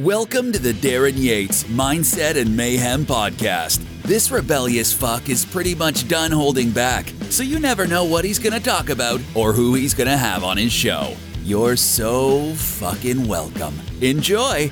Welcome 0.00 0.50
to 0.52 0.58
the 0.58 0.72
Darryn 0.72 1.12
Yates 1.18 1.64
Mindset 1.64 2.36
and 2.36 2.56
Mayhem 2.56 3.04
Podcast. 3.04 3.84
This 4.02 4.30
rebellious 4.30 4.94
fuck 4.94 5.28
is 5.28 5.44
pretty 5.44 5.74
much 5.74 6.08
done 6.08 6.30
holding 6.30 6.70
back, 6.70 7.12
so 7.28 7.42
you 7.42 7.58
never 7.58 7.86
know 7.86 8.04
what 8.04 8.24
he's 8.24 8.38
gonna 8.38 8.60
talk 8.60 8.88
about 8.88 9.20
or 9.34 9.52
who 9.52 9.74
he's 9.74 9.92
gonna 9.92 10.16
have 10.16 10.42
on 10.42 10.56
his 10.56 10.72
show. 10.72 11.14
You're 11.44 11.76
so 11.76 12.54
fucking 12.54 13.28
welcome. 13.28 13.78
Enjoy! 14.00 14.70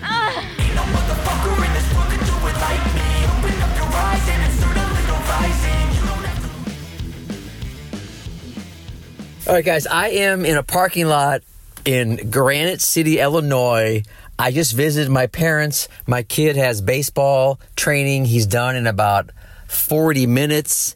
All 9.47 9.55
right, 9.55 9.65
guys, 9.65 9.87
I 9.87 10.09
am 10.09 10.47
in 10.47 10.57
a 10.57 10.63
parking 10.63 11.07
lot 11.07 11.43
in 11.85 12.31
Granite 12.31 12.81
City, 12.81 13.19
Illinois. 13.19 14.03
I 14.39 14.53
just 14.53 14.75
visited 14.75 15.11
my 15.11 15.27
parents. 15.27 15.89
My 16.07 16.23
kid 16.23 16.57
has 16.57 16.81
baseball 16.81 17.59
training. 17.75 18.27
He's 18.27 18.47
done 18.47 18.77
in 18.77 18.87
about 18.87 19.31
40 19.67 20.27
minutes. 20.27 20.95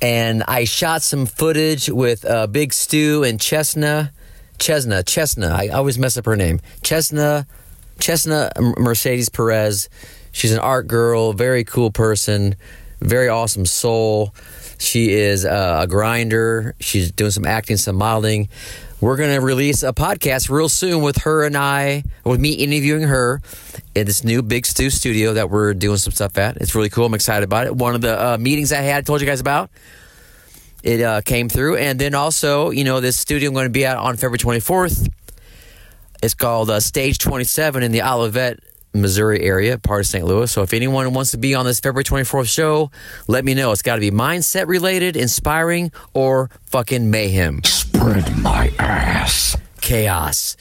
And 0.00 0.44
I 0.46 0.64
shot 0.64 1.02
some 1.02 1.26
footage 1.26 1.88
with 1.90 2.24
uh, 2.24 2.46
Big 2.46 2.72
Stu 2.72 3.24
and 3.24 3.40
Chesna. 3.40 4.12
Chesna, 4.58 5.02
Chesna. 5.02 5.50
I 5.50 5.68
always 5.68 5.98
mess 5.98 6.16
up 6.16 6.26
her 6.26 6.36
name. 6.36 6.60
Chesna, 6.82 7.46
Chesna 7.98 8.50
Mercedes 8.78 9.28
Perez. 9.28 9.88
She's 10.30 10.52
an 10.52 10.60
art 10.60 10.86
girl, 10.86 11.32
very 11.32 11.64
cool 11.64 11.90
person, 11.90 12.54
very 13.00 13.28
awesome 13.28 13.66
soul. 13.66 14.34
She 14.78 15.10
is 15.10 15.44
uh, 15.44 15.80
a 15.82 15.86
grinder. 15.88 16.76
She's 16.78 17.10
doing 17.10 17.32
some 17.32 17.44
acting, 17.44 17.76
some 17.76 17.96
modeling. 17.96 18.48
We're 19.00 19.16
going 19.16 19.32
to 19.32 19.40
release 19.40 19.84
a 19.84 19.92
podcast 19.92 20.50
real 20.50 20.68
soon 20.68 21.02
with 21.02 21.18
her 21.18 21.44
and 21.44 21.56
I, 21.56 22.02
with 22.24 22.40
me 22.40 22.50
interviewing 22.50 23.02
her 23.02 23.40
in 23.94 24.06
this 24.06 24.24
new 24.24 24.42
Big 24.42 24.66
Stu 24.66 24.90
studio 24.90 25.34
that 25.34 25.50
we're 25.50 25.72
doing 25.72 25.98
some 25.98 26.12
stuff 26.12 26.36
at. 26.36 26.56
It's 26.56 26.74
really 26.74 26.88
cool. 26.88 27.06
I'm 27.06 27.14
excited 27.14 27.44
about 27.44 27.68
it. 27.68 27.76
One 27.76 27.94
of 27.94 28.00
the 28.00 28.20
uh, 28.20 28.38
meetings 28.38 28.72
I 28.72 28.80
had, 28.80 28.98
I 28.98 29.00
told 29.02 29.20
you 29.20 29.26
guys 29.28 29.38
about, 29.38 29.70
it 30.82 31.00
uh, 31.00 31.20
came 31.20 31.48
through. 31.48 31.76
And 31.76 31.96
then 31.96 32.16
also, 32.16 32.70
you 32.70 32.82
know, 32.82 33.00
this 33.00 33.16
studio 33.16 33.50
I'm 33.50 33.54
going 33.54 33.66
to 33.66 33.70
be 33.70 33.84
at 33.84 33.96
on 33.96 34.16
February 34.16 34.38
24th. 34.38 35.08
It's 36.20 36.34
called 36.34 36.68
uh, 36.68 36.80
Stage 36.80 37.18
27 37.18 37.84
in 37.84 37.92
the 37.92 38.00
Olivette, 38.00 38.58
Missouri 38.94 39.42
area, 39.42 39.78
part 39.78 40.00
of 40.00 40.06
St. 40.08 40.24
Louis. 40.24 40.50
So 40.50 40.62
if 40.62 40.72
anyone 40.72 41.12
wants 41.14 41.30
to 41.30 41.38
be 41.38 41.54
on 41.54 41.64
this 41.64 41.78
February 41.78 42.02
24th 42.02 42.52
show, 42.52 42.90
let 43.28 43.44
me 43.44 43.54
know. 43.54 43.70
It's 43.70 43.82
got 43.82 43.94
to 43.94 44.00
be 44.00 44.10
mindset 44.10 44.66
related, 44.66 45.16
inspiring, 45.16 45.92
or 46.14 46.50
fucking 46.66 47.12
mayhem. 47.12 47.62
Spread 47.88 48.36
my 48.36 48.70
ass. 48.78 49.56
Chaos, 49.80 50.58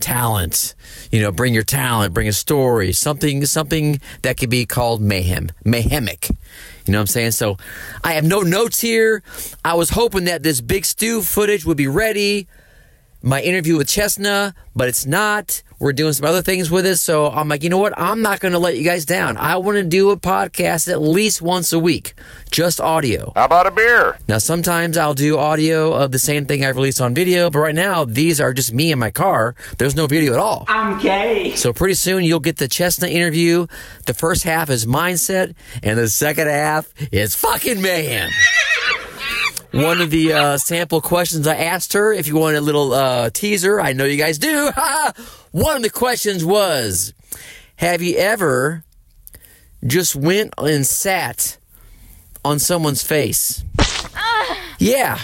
talent. 0.00 0.74
You 1.12 1.20
know, 1.20 1.30
bring 1.30 1.52
your 1.52 1.62
talent, 1.62 2.14
bring 2.14 2.26
a 2.26 2.32
story, 2.32 2.92
something, 2.92 3.44
something 3.44 4.00
that 4.22 4.38
could 4.38 4.48
be 4.48 4.64
called 4.64 5.02
mayhem, 5.02 5.50
mayhemic. 5.62 6.30
You 6.86 6.92
know 6.92 6.98
what 6.98 7.02
I'm 7.02 7.06
saying? 7.08 7.32
So 7.32 7.58
I 8.02 8.14
have 8.14 8.24
no 8.24 8.40
notes 8.40 8.80
here. 8.80 9.22
I 9.62 9.74
was 9.74 9.90
hoping 9.90 10.24
that 10.24 10.42
this 10.42 10.62
big 10.62 10.86
stew 10.86 11.20
footage 11.20 11.66
would 11.66 11.76
be 11.76 11.86
ready. 11.86 12.48
My 13.22 13.42
interview 13.42 13.76
with 13.76 13.88
Chesna, 13.88 14.54
but 14.74 14.88
it's 14.88 15.04
not. 15.04 15.62
We're 15.80 15.94
doing 15.94 16.12
some 16.12 16.26
other 16.26 16.42
things 16.42 16.70
with 16.70 16.84
it. 16.84 16.96
So 16.96 17.28
I'm 17.30 17.48
like, 17.48 17.62
you 17.62 17.70
know 17.70 17.78
what? 17.78 17.98
I'm 17.98 18.20
not 18.20 18.38
going 18.38 18.52
to 18.52 18.58
let 18.58 18.76
you 18.76 18.84
guys 18.84 19.06
down. 19.06 19.38
I 19.38 19.56
want 19.56 19.76
to 19.76 19.82
do 19.82 20.10
a 20.10 20.16
podcast 20.16 20.92
at 20.92 21.00
least 21.00 21.40
once 21.40 21.72
a 21.72 21.78
week, 21.78 22.12
just 22.50 22.80
audio. 22.82 23.32
How 23.34 23.46
about 23.46 23.66
a 23.66 23.70
beer? 23.70 24.18
Now, 24.28 24.38
sometimes 24.38 24.98
I'll 24.98 25.14
do 25.14 25.38
audio 25.38 25.94
of 25.94 26.12
the 26.12 26.18
same 26.18 26.44
thing 26.44 26.64
I've 26.64 26.76
released 26.76 27.00
on 27.00 27.14
video, 27.14 27.48
but 27.48 27.60
right 27.60 27.74
now, 27.74 28.04
these 28.04 28.40
are 28.42 28.52
just 28.52 28.74
me 28.74 28.92
in 28.92 28.98
my 28.98 29.10
car. 29.10 29.54
There's 29.78 29.96
no 29.96 30.06
video 30.06 30.34
at 30.34 30.38
all. 30.38 30.66
I'm 30.68 31.00
gay. 31.00 31.54
So 31.56 31.72
pretty 31.72 31.94
soon 31.94 32.24
you'll 32.24 32.40
get 32.40 32.58
the 32.58 32.68
Chestnut 32.68 33.10
interview. 33.10 33.66
The 34.04 34.14
first 34.14 34.44
half 34.44 34.68
is 34.68 34.84
mindset, 34.84 35.54
and 35.82 35.98
the 35.98 36.08
second 36.08 36.48
half 36.48 36.92
is 37.10 37.34
fucking 37.34 37.80
mayhem. 37.80 38.30
One 39.72 40.00
of 40.00 40.10
the 40.10 40.32
uh, 40.32 40.56
sample 40.58 41.00
questions 41.00 41.46
I 41.46 41.54
asked 41.56 41.92
her, 41.92 42.12
if 42.12 42.26
you 42.26 42.36
want 42.36 42.56
a 42.56 42.60
little 42.60 42.92
uh, 42.92 43.30
teaser, 43.30 43.80
I 43.80 43.92
know 43.92 44.04
you 44.04 44.16
guys 44.16 44.36
do. 44.38 44.70
One 45.52 45.76
of 45.76 45.82
the 45.82 45.90
questions 45.90 46.44
was, 46.44 47.12
have 47.76 48.02
you 48.02 48.16
ever 48.16 48.84
just 49.86 50.16
went 50.16 50.54
and 50.58 50.84
sat 50.84 51.56
on 52.44 52.58
someone's 52.58 53.02
face? 53.02 53.64
Yeah. 54.82 55.18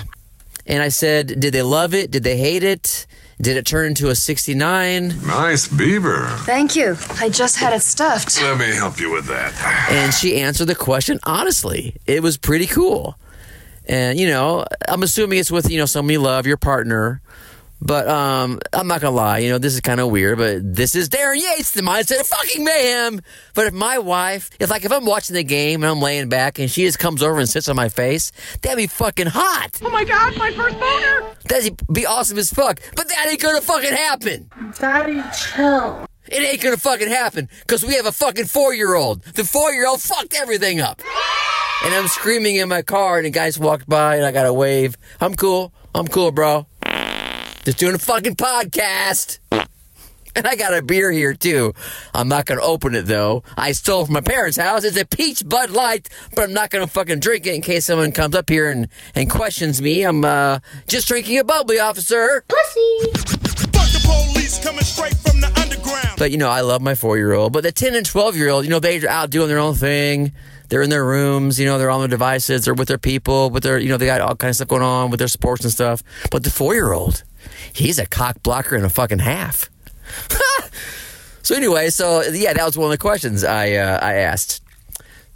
And 0.67 0.83
I 0.83 0.91
said, 0.91 1.41
did 1.41 1.55
they 1.55 1.63
love 1.63 1.95
it? 1.95 2.11
Did 2.11 2.25
they 2.25 2.37
hate 2.37 2.63
it? 2.63 3.07
Did 3.41 3.57
it 3.57 3.65
turn 3.65 3.87
into 3.87 4.11
a 4.11 4.15
69? 4.15 5.09
Nice 5.27 5.67
beaver. 5.67 6.27
Thank 6.41 6.77
you. 6.77 6.95
I 7.19 7.31
just 7.31 7.57
had 7.57 7.73
it 7.73 7.81
stuffed. 7.81 8.39
Let 8.43 8.59
me 8.59 8.75
help 8.75 9.01
you 9.01 9.11
with 9.11 9.25
that. 9.29 9.55
And 9.91 10.13
she 10.13 10.39
answered 10.41 10.67
the 10.67 10.75
question 10.75 11.19
honestly. 11.25 11.97
It 12.07 12.23
was 12.23 12.37
pretty 12.37 12.67
cool. 12.67 13.17
And, 13.87 14.19
you 14.19 14.27
know, 14.27 14.65
I'm 14.89 15.03
assuming 15.03 15.39
it's 15.39 15.51
with, 15.51 15.71
you 15.71 15.79
know, 15.79 15.87
someone 15.87 16.13
you 16.13 16.21
love, 16.21 16.47
your 16.47 16.57
partner. 16.57 17.23
But 17.81 18.09
um, 18.09 18.59
I'm 18.73 18.87
not 18.87 19.03
gonna 19.03 19.15
lie, 19.15 19.39
you 19.39 19.51
know, 19.51 19.59
this 19.59 19.75
is 19.75 19.81
kind 19.81 20.01
of 20.01 20.11
weird, 20.11 20.39
but 20.39 20.75
this 20.75 20.95
is 20.95 21.11
Darryn 21.11 21.37
Yates, 21.37 21.73
the 21.73 21.83
mindset 21.83 22.21
of 22.21 22.27
fucking 22.27 22.65
mayhem. 22.65 23.21
But 23.55 23.67
if 23.67 23.75
my 23.75 23.99
wife, 23.99 24.49
if 24.59 24.71
like 24.71 24.87
if 24.87 24.93
I'm 24.93 25.05
watching 25.05 25.35
the 25.35 25.45
game 25.45 25.83
and 25.83 25.91
I'm 25.91 26.01
laying 26.01 26.31
back 26.31 26.59
and 26.59 26.71
she 26.71 26.85
just 26.85 26.99
comes 26.99 27.23
over 27.23 27.39
and 27.39 27.49
sits 27.49 27.69
on 27.69 27.77
my 27.77 27.91
face, 27.91 28.33
that'd 28.63 28.79
be 28.79 28.87
fucking 28.87 29.27
hot. 29.27 29.79
Oh 29.83 29.91
my 29.91 30.05
god, 30.05 30.39
my 30.39 30.53
first 30.53 30.81
boner! 30.81 31.37
That'd 31.45 31.79
be 31.93 32.07
awesome 32.07 32.39
as 32.39 32.51
fuck. 32.51 32.81
But 32.97 33.09
that 33.09 33.27
ain't 33.29 33.43
gonna 33.43 33.61
fucking 33.61 33.93
happen. 33.93 34.51
Daddy, 34.79 35.23
chill. 35.37 36.07
It 36.29 36.43
ain't 36.43 36.63
gonna 36.63 36.79
fucking 36.79 37.09
happen 37.09 37.49
because 37.61 37.85
we 37.85 37.95
have 37.97 38.07
a 38.07 38.13
fucking 38.13 38.47
four 38.47 38.73
year 38.75 38.95
old. 38.95 39.23
The 39.23 39.45
four 39.45 39.71
year 39.73 39.87
old 39.87 40.01
fucked 40.01 40.35
everything 40.35 40.81
up. 40.81 41.03
And 41.85 41.95
I'm 41.95 42.09
screaming 42.09 42.57
in 42.57 42.69
my 42.69 42.83
car, 42.83 43.19
and 43.19 43.27
the 43.27 43.31
guys 43.31 43.59
walked 43.59 43.89
by, 43.89 44.17
and 44.17 44.25
I 44.25 44.33
got 44.33 44.47
a 44.47 44.53
wave. 44.53 44.97
I'm 45.21 45.35
cool. 45.35 45.73
I'm 45.95 46.09
cool, 46.09 46.33
bro. 46.33 46.67
Just 47.65 47.79
doing 47.79 47.95
a 47.95 47.99
fucking 47.99 48.37
podcast. 48.37 49.39
And 50.37 50.47
I 50.47 50.55
got 50.55 50.75
a 50.75 50.83
beer 50.83 51.11
here 51.11 51.33
too. 51.33 51.73
I'm 52.13 52.29
not 52.29 52.45
gonna 52.45 52.61
open 52.61 52.95
it 52.95 53.07
though. 53.07 53.43
I 53.57 53.73
stole 53.73 54.03
it 54.03 54.05
from 54.05 54.13
my 54.13 54.21
parents' 54.21 54.59
house. 54.59 54.85
It's 54.85 54.99
a 54.99 55.07
peach 55.07 55.43
Bud 55.49 55.71
Light, 55.71 56.11
but 56.35 56.45
I'm 56.45 56.53
not 56.53 56.69
gonna 56.69 56.87
fucking 56.87 57.21
drink 57.21 57.47
it 57.47 57.55
in 57.55 57.63
case 57.63 57.87
someone 57.87 58.13
comes 58.13 58.35
up 58.35 58.51
here 58.51 58.71
and, 58.71 58.89
and 59.15 59.31
questions 59.31 59.81
me. 59.81 60.03
I'm 60.03 60.27
uh, 60.27 60.59
just 60.89 61.09
drinking 61.09 61.39
a 61.39 61.45
bubbly, 61.45 61.81
officer. 61.81 62.45
Fuck 62.51 62.67
the 62.75 64.03
police 64.05 64.63
coming 64.63 64.85
straight 64.85 65.17
from 65.17 65.41
the 65.41 65.51
underground. 65.59 66.19
But 66.19 66.31
you 66.33 66.37
know, 66.37 66.51
I 66.51 66.61
love 66.61 66.83
my 66.83 66.95
four 66.95 67.17
year 67.17 67.33
old. 67.33 67.55
But 67.55 67.63
the 67.63 67.73
ten 67.73 67.95
and 67.95 68.05
twelve 68.05 68.37
year 68.37 68.51
old, 68.51 68.67
you 68.67 68.71
know, 68.71 68.79
they're 68.79 69.09
out 69.09 69.31
doing 69.31 69.49
their 69.49 69.59
own 69.59 69.75
thing. 69.75 70.33
They're 70.69 70.83
in 70.83 70.91
their 70.91 71.05
rooms, 71.05 71.59
you 71.59 71.67
know, 71.67 71.79
they're 71.79 71.91
on 71.91 72.01
their 72.01 72.09
devices, 72.09 72.65
they're 72.65 72.75
with 72.75 72.89
their 72.89 72.99
people, 72.99 73.51
with 73.51 73.63
their, 73.63 73.79
you 73.79 73.89
know, 73.89 73.97
they 73.97 74.07
got 74.07 74.21
all 74.21 74.35
kinds 74.35 74.55
of 74.55 74.57
stuff 74.57 74.69
going 74.69 74.83
on 74.83 75.11
with 75.11 75.19
their 75.19 75.29
sports 75.29 75.65
and 75.65 75.73
stuff. 75.73 76.03
But 76.31 76.45
the 76.45 76.51
four 76.51 76.75
year 76.75 76.93
old, 76.93 77.23
he's 77.73 77.99
a 77.99 78.07
cock 78.07 78.43
blocker 78.43 78.77
and 78.77 78.85
a 78.85 78.91
fucking 78.91 79.21
half. 79.21 79.71
so 81.43 81.55
anyway, 81.55 81.91
so 81.91 82.23
yeah, 82.23 82.53
that 82.53 82.65
was 82.65 82.77
one 82.77 82.87
of 82.87 82.91
the 82.93 82.99
questions 82.99 83.45
I 83.45 83.73
uh, 83.73 83.99
I 84.01 84.15
asked. 84.15 84.63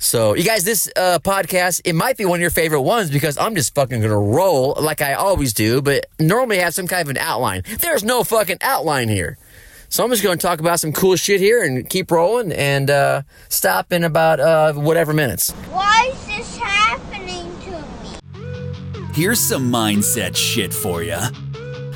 So 0.03 0.35
you 0.35 0.45
guys, 0.45 0.65
this 0.65 0.91
uh, 0.97 1.19
podcast 1.19 1.83
it 1.85 1.93
might 1.93 2.17
be 2.17 2.25
one 2.25 2.39
of 2.39 2.41
your 2.41 2.51
favorite 2.51 2.81
ones 2.81 3.11
because 3.11 3.37
I'm 3.37 3.55
just 3.55 3.75
fucking 3.75 4.01
gonna 4.01 4.19
roll 4.19 4.75
like 4.81 5.03
I 5.03 5.13
always 5.13 5.53
do, 5.53 5.83
but 5.83 6.07
normally 6.19 6.59
have 6.59 6.75
some 6.75 6.87
kind 6.87 7.03
of 7.03 7.11
an 7.11 7.19
outline. 7.19 7.63
There's 7.81 8.03
no 8.03 8.25
fucking 8.25 8.59
outline 8.63 9.09
here. 9.09 9.37
So 9.93 10.05
I'm 10.05 10.11
just 10.11 10.23
going 10.23 10.39
to 10.39 10.43
talk 10.43 10.61
about 10.61 10.79
some 10.79 10.93
cool 10.93 11.17
shit 11.17 11.41
here 11.41 11.65
and 11.65 11.91
keep 11.91 12.13
rolling 12.13 12.53
and 12.53 12.89
uh, 12.89 13.23
stop 13.49 13.93
in 13.93 14.05
about 14.05 14.39
uh, 14.39 14.73
whatever 14.75 15.13
minutes. 15.13 15.51
Why 15.69 16.13
is 16.13 16.27
this 16.29 16.57
happening 16.57 17.53
to 17.63 18.41
me? 18.41 19.09
Here's 19.13 19.41
some 19.41 19.69
mindset 19.69 20.37
shit 20.37 20.73
for 20.73 21.03
you. 21.03 21.19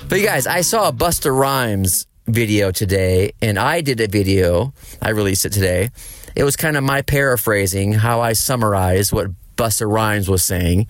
But 0.08 0.18
you 0.18 0.26
guys, 0.26 0.44
I 0.48 0.62
saw 0.62 0.88
a 0.88 0.92
Buster 0.92 1.32
Rhymes 1.32 2.08
video 2.26 2.72
today, 2.72 3.30
and 3.40 3.60
I 3.60 3.80
did 3.80 4.00
a 4.00 4.08
video. 4.08 4.74
I 5.00 5.10
released 5.10 5.46
it 5.46 5.52
today. 5.52 5.90
It 6.34 6.42
was 6.42 6.56
kind 6.56 6.76
of 6.76 6.82
my 6.82 7.00
paraphrasing 7.02 7.92
how 7.92 8.20
I 8.20 8.32
summarized 8.32 9.12
what 9.12 9.28
Buster 9.54 9.88
Rhymes 9.88 10.28
was 10.28 10.42
saying. 10.42 10.88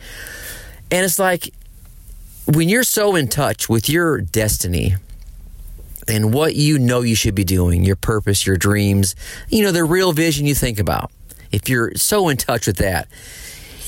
And 0.90 1.04
it's 1.04 1.18
like 1.18 1.52
when 2.46 2.70
you're 2.70 2.82
so 2.82 3.14
in 3.14 3.28
touch 3.28 3.68
with 3.68 3.90
your 3.90 4.22
destiny 4.22 4.94
and 6.08 6.32
what 6.32 6.54
you 6.54 6.78
know 6.78 7.00
you 7.00 7.14
should 7.14 7.34
be 7.34 7.44
doing, 7.44 7.84
your 7.84 7.96
purpose, 7.96 8.46
your 8.46 8.56
dreams, 8.56 9.14
you 9.48 9.62
know, 9.62 9.72
the 9.72 9.84
real 9.84 10.12
vision 10.12 10.46
you 10.46 10.54
think 10.54 10.78
about. 10.78 11.10
If 11.52 11.68
you're 11.68 11.94
so 11.94 12.28
in 12.28 12.36
touch 12.36 12.66
with 12.66 12.76
that, 12.76 13.08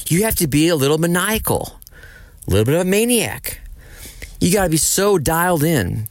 you 0.09 0.25
have 0.25 0.37
to 0.37 0.47
be 0.47 0.69
a 0.69 0.77
little 0.77 0.99
maniacal, 0.99 1.79
a 2.47 2.51
little 2.51 2.65
bit 2.65 2.75
of 2.75 2.83
a 2.83 2.85
maniac. 2.85 3.61
You 4.41 4.53
got 4.53 4.65
to 4.65 4.71
be 4.71 4.77
so 4.77 5.19
dialed 5.19 5.65
in 5.65 6.07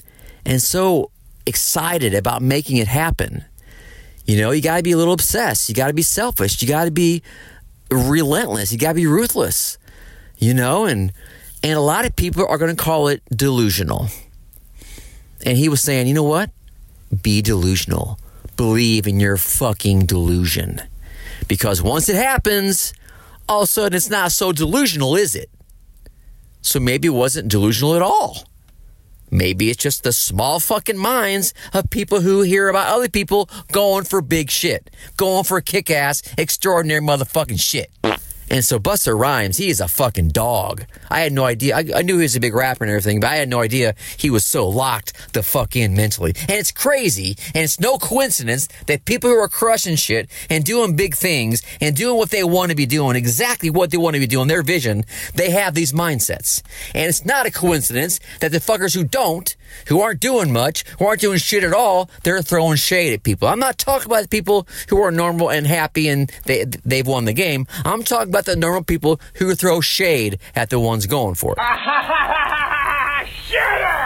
and 0.45 0.61
so 0.61 1.11
excited 1.45 2.13
about 2.13 2.41
making 2.41 2.77
it 2.77 2.87
happen. 2.87 3.45
You 4.25 4.37
know, 4.37 4.51
you 4.51 4.61
got 4.61 4.77
to 4.77 4.83
be 4.83 4.91
a 4.91 4.97
little 4.97 5.13
obsessed. 5.13 5.69
You 5.69 5.75
got 5.75 5.87
to 5.87 5.93
be 5.93 6.01
selfish. 6.01 6.61
You 6.61 6.67
got 6.67 6.85
to 6.85 6.91
be 6.91 7.21
relentless. 7.91 8.71
You 8.71 8.77
got 8.77 8.89
to 8.89 8.95
be 8.95 9.07
ruthless. 9.07 9.77
You 10.37 10.53
know, 10.53 10.85
and 10.85 11.13
and 11.63 11.73
a 11.73 11.81
lot 11.81 12.05
of 12.05 12.15
people 12.15 12.45
are 12.45 12.57
going 12.57 12.75
to 12.75 12.83
call 12.83 13.07
it 13.07 13.21
delusional. 13.33 14.07
And 15.45 15.57
he 15.57 15.69
was 15.69 15.79
saying, 15.79 16.07
you 16.07 16.13
know 16.13 16.23
what? 16.23 16.49
Be 17.21 17.41
delusional, 17.41 18.19
believe 18.57 19.05
in 19.05 19.19
your 19.19 19.37
fucking 19.37 20.07
delusion. 20.07 20.81
Because 21.47 21.81
once 21.81 22.09
it 22.09 22.15
happens, 22.15 22.93
all 23.47 23.61
of 23.61 23.65
a 23.65 23.67
sudden 23.67 23.95
it's 23.95 24.09
not 24.09 24.31
so 24.31 24.51
delusional, 24.51 25.15
is 25.15 25.35
it? 25.35 25.49
So 26.61 26.79
maybe 26.79 27.07
it 27.07 27.11
wasn't 27.11 27.47
delusional 27.47 27.95
at 27.95 28.01
all. 28.01 28.45
Maybe 29.29 29.69
it's 29.69 29.81
just 29.81 30.03
the 30.03 30.13
small 30.13 30.59
fucking 30.59 30.97
minds 30.97 31.53
of 31.73 31.89
people 31.89 32.21
who 32.21 32.41
hear 32.41 32.69
about 32.69 32.87
other 32.87 33.09
people 33.09 33.49
going 33.71 34.05
for 34.05 34.21
big 34.21 34.49
shit, 34.49 34.89
going 35.17 35.43
for 35.43 35.61
kick 35.61 35.91
ass, 35.91 36.23
extraordinary 36.37 37.01
motherfucking 37.01 37.59
shit. 37.59 37.91
And 38.49 38.63
so 38.63 38.79
Buster 38.79 39.17
Rhymes, 39.17 39.57
he 39.57 39.69
is 39.69 39.81
a 39.81 39.87
fucking 39.87 40.29
dog. 40.29 40.85
I 41.09 41.21
had 41.21 41.33
no 41.33 41.45
idea. 41.45 41.75
I, 41.75 41.85
I 41.95 42.01
knew 42.01 42.17
he 42.17 42.23
was 42.23 42.35
a 42.35 42.39
big 42.39 42.53
rapper 42.53 42.83
and 42.83 42.91
everything, 42.91 43.19
but 43.19 43.29
I 43.31 43.35
had 43.35 43.49
no 43.49 43.61
idea 43.61 43.95
he 44.17 44.29
was 44.29 44.45
so 44.45 44.67
locked 44.67 45.33
the 45.33 45.43
fuck 45.43 45.75
in 45.75 45.95
mentally. 45.95 46.33
And 46.41 46.51
it's 46.51 46.71
crazy, 46.71 47.37
and 47.53 47.63
it's 47.63 47.79
no 47.79 47.97
coincidence 47.97 48.67
that 48.87 49.05
people 49.05 49.29
who 49.29 49.37
are 49.37 49.47
crushing 49.47 49.95
shit 49.95 50.29
and 50.49 50.63
doing 50.63 50.95
big 50.95 51.15
things 51.15 51.63
and 51.81 51.95
doing 51.95 52.17
what 52.17 52.29
they 52.29 52.43
want 52.43 52.69
to 52.69 52.75
be 52.75 52.85
doing, 52.85 53.15
exactly 53.15 53.69
what 53.69 53.91
they 53.91 53.97
want 53.97 54.15
to 54.15 54.19
be 54.19 54.27
doing, 54.27 54.47
their 54.47 54.63
vision, 54.63 55.03
they 55.33 55.49
have 55.49 55.73
these 55.73 55.91
mindsets. 55.91 56.61
And 56.93 57.07
it's 57.07 57.25
not 57.25 57.45
a 57.45 57.51
coincidence 57.51 58.19
that 58.39 58.51
the 58.51 58.59
fuckers 58.59 58.93
who 58.95 59.03
don't, 59.03 59.55
who 59.87 60.01
aren't 60.01 60.19
doing 60.19 60.51
much, 60.51 60.83
who 60.99 61.05
aren't 61.05 61.21
doing 61.21 61.39
shit 61.39 61.63
at 61.63 61.73
all, 61.73 62.09
they're 62.23 62.41
throwing 62.41 62.77
shade 62.77 63.13
at 63.13 63.23
people. 63.23 63.47
I'm 63.47 63.59
not 63.59 63.77
talking 63.77 64.05
about 64.05 64.29
people 64.29 64.67
who 64.89 65.01
are 65.01 65.11
normal 65.11 65.49
and 65.49 65.67
happy 65.67 66.07
and 66.07 66.31
they, 66.45 66.65
they've 66.65 67.07
won 67.07 67.25
the 67.25 67.33
game. 67.33 67.67
I'm 67.83 68.03
talking 68.03 68.29
about 68.35 68.45
the 68.45 68.55
normal 68.55 68.83
people 68.83 69.19
who 69.35 69.55
throw 69.55 69.79
shade 69.79 70.37
at 70.55 70.69
the 70.69 70.77
ones 70.79 71.05
going 71.05 71.35
for 71.35 71.55
it. 71.57 71.59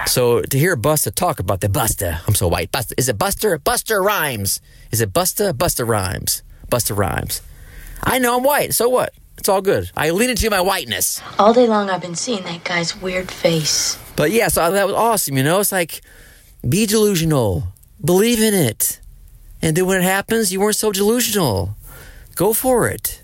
So 0.06 0.42
to 0.42 0.58
hear 0.58 0.76
Busta 0.76 1.14
talk 1.14 1.40
about 1.40 1.62
the 1.62 1.68
Busta, 1.68 2.22
I'm 2.28 2.34
so 2.34 2.48
white. 2.48 2.72
Busta, 2.72 2.94
is 2.98 3.10
it 3.10 3.18
Buster? 3.18 3.58
Buster 3.58 4.02
Rhymes. 4.02 4.62
Is 4.92 5.02
it 5.02 5.14
Busta? 5.14 5.54
Busta 5.54 5.88
Rhymes. 5.88 6.42
Busta 6.72 6.98
Rhymes. 6.98 7.42
I 8.04 8.18
know 8.18 8.38
I'm 8.38 8.44
white. 8.44 8.74
So 8.74 8.90
what? 8.90 9.14
It's 9.38 9.50
all 9.50 9.62
good. 9.62 9.92
I 9.96 10.10
lean 10.12 10.30
into 10.32 10.50
my 10.50 10.62
whiteness. 10.62 11.22
All 11.38 11.54
day 11.54 11.68
long, 11.68 11.90
I've 11.90 12.02
been 12.02 12.16
seeing 12.16 12.44
that 12.44 12.64
guy's 12.64 13.00
weird 13.00 13.30
face. 13.32 13.98
But 14.16 14.32
yeah, 14.32 14.48
so 14.48 14.72
that 14.72 14.88
was 14.88 14.96
awesome. 14.96 15.38
You 15.38 15.44
know, 15.44 15.60
it's 15.60 15.72
like 15.72 16.02
be 16.68 16.86
delusional, 16.86 17.68
believe 18.04 18.42
in 18.42 18.54
it, 18.54 19.00
and 19.62 19.76
then 19.76 19.86
when 19.86 20.00
it 20.02 20.04
happens, 20.04 20.52
you 20.52 20.60
weren't 20.60 20.76
so 20.76 20.92
delusional. 20.92 21.76
Go 22.36 22.54
for 22.54 22.88
it. 22.88 23.22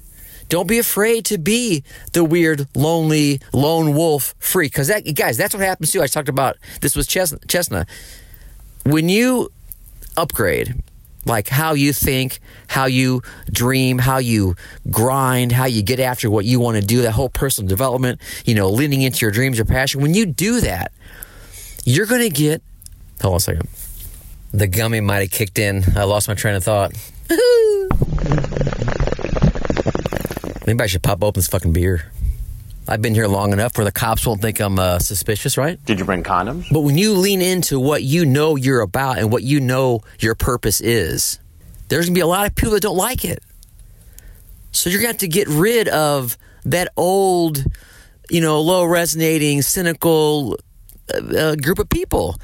Don't 0.49 0.67
be 0.67 0.79
afraid 0.79 1.25
to 1.25 1.37
be 1.37 1.83
the 2.13 2.23
weird, 2.23 2.67
lonely, 2.75 3.39
lone 3.51 3.93
wolf 3.93 4.35
freak. 4.39 4.71
Because 4.71 4.87
that, 4.87 5.01
guys, 5.15 5.37
that's 5.37 5.53
what 5.53 5.63
happens 5.63 5.91
too. 5.91 6.01
I 6.01 6.07
talked 6.07 6.29
about 6.29 6.57
this 6.81 6.95
was 6.95 7.07
Ches- 7.07 7.35
Chestnut. 7.47 7.87
When 8.83 9.09
you 9.09 9.51
upgrade, 10.15 10.75
like 11.25 11.47
how 11.47 11.73
you 11.73 11.91
think, 11.91 12.39
how 12.67 12.85
you 12.85 13.23
dream, 13.51 13.97
how 13.97 14.19
you 14.19 14.55
grind, 14.91 15.51
how 15.51 15.65
you 15.65 15.81
get 15.81 15.99
after 15.99 16.29
what 16.29 16.45
you 16.45 16.59
want 16.59 16.77
to 16.77 16.85
do, 16.85 17.01
that 17.01 17.11
whole 17.11 17.29
personal 17.29 17.67
development, 17.67 18.21
you 18.45 18.53
know, 18.53 18.69
leaning 18.69 19.01
into 19.01 19.25
your 19.25 19.31
dreams, 19.31 19.57
your 19.57 19.65
passion. 19.65 20.01
When 20.01 20.13
you 20.13 20.27
do 20.27 20.61
that, 20.61 20.91
you're 21.83 22.05
going 22.05 22.21
to 22.21 22.29
get. 22.29 22.61
Hold 23.21 23.33
on 23.33 23.37
a 23.37 23.39
second. 23.39 23.69
The 24.53 24.67
gummy 24.67 25.01
might 25.01 25.21
have 25.21 25.31
kicked 25.31 25.59
in. 25.59 25.83
I 25.95 26.03
lost 26.03 26.27
my 26.27 26.35
train 26.35 26.55
of 26.55 26.63
thought. 26.63 26.93
Maybe 30.65 30.83
I 30.83 30.87
should 30.87 31.03
pop 31.03 31.23
open 31.23 31.39
this 31.39 31.47
fucking 31.47 31.73
beer. 31.73 32.11
I've 32.87 33.01
been 33.01 33.15
here 33.15 33.27
long 33.27 33.51
enough 33.53 33.77
where 33.77 33.85
the 33.85 33.91
cops 33.91 34.25
won't 34.25 34.41
think 34.41 34.59
I'm 34.59 34.77
uh, 34.77 34.99
suspicious, 34.99 35.57
right? 35.57 35.83
Did 35.85 35.99
you 35.99 36.05
bring 36.05 36.23
condoms? 36.23 36.65
But 36.71 36.81
when 36.81 36.97
you 36.97 37.13
lean 37.13 37.41
into 37.41 37.79
what 37.79 38.03
you 38.03 38.25
know 38.25 38.55
you're 38.55 38.81
about 38.81 39.17
and 39.17 39.31
what 39.31 39.43
you 39.43 39.59
know 39.59 40.01
your 40.19 40.35
purpose 40.35 40.81
is, 40.81 41.39
there's 41.89 42.05
gonna 42.05 42.15
be 42.15 42.21
a 42.21 42.27
lot 42.27 42.45
of 42.45 42.55
people 42.55 42.73
that 42.73 42.81
don't 42.81 42.97
like 42.97 43.25
it. 43.25 43.41
So 44.71 44.89
you're 44.89 44.99
gonna 44.99 45.13
have 45.13 45.17
to 45.19 45.27
get 45.27 45.47
rid 45.47 45.87
of 45.87 46.37
that 46.65 46.89
old, 46.95 47.63
you 48.29 48.41
know, 48.41 48.61
low 48.61 48.85
resonating, 48.85 49.61
cynical 49.61 50.57
uh, 51.13 51.35
uh, 51.35 51.55
group 51.55 51.79
of 51.79 51.89
people. 51.89 52.35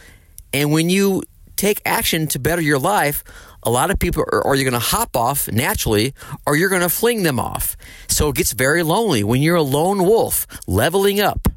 And 0.53 0.71
when 0.71 0.89
you 0.89 1.23
take 1.55 1.81
action 1.85 2.27
to 2.27 2.39
better 2.39 2.61
your 2.61 2.79
life, 2.79 3.23
a 3.63 3.69
lot 3.69 3.91
of 3.91 3.99
people 3.99 4.23
are, 4.31 4.45
are 4.45 4.55
going 4.55 4.71
to 4.71 4.79
hop 4.79 5.15
off 5.15 5.51
naturally 5.51 6.13
or 6.45 6.55
you're 6.55 6.69
going 6.69 6.81
to 6.81 6.89
fling 6.89 7.23
them 7.23 7.39
off. 7.39 7.77
So 8.07 8.29
it 8.29 8.35
gets 8.35 8.53
very 8.53 8.83
lonely 8.83 9.23
when 9.23 9.41
you're 9.41 9.57
a 9.57 9.61
lone 9.61 10.03
wolf 10.03 10.47
leveling 10.67 11.19
up. 11.19 11.47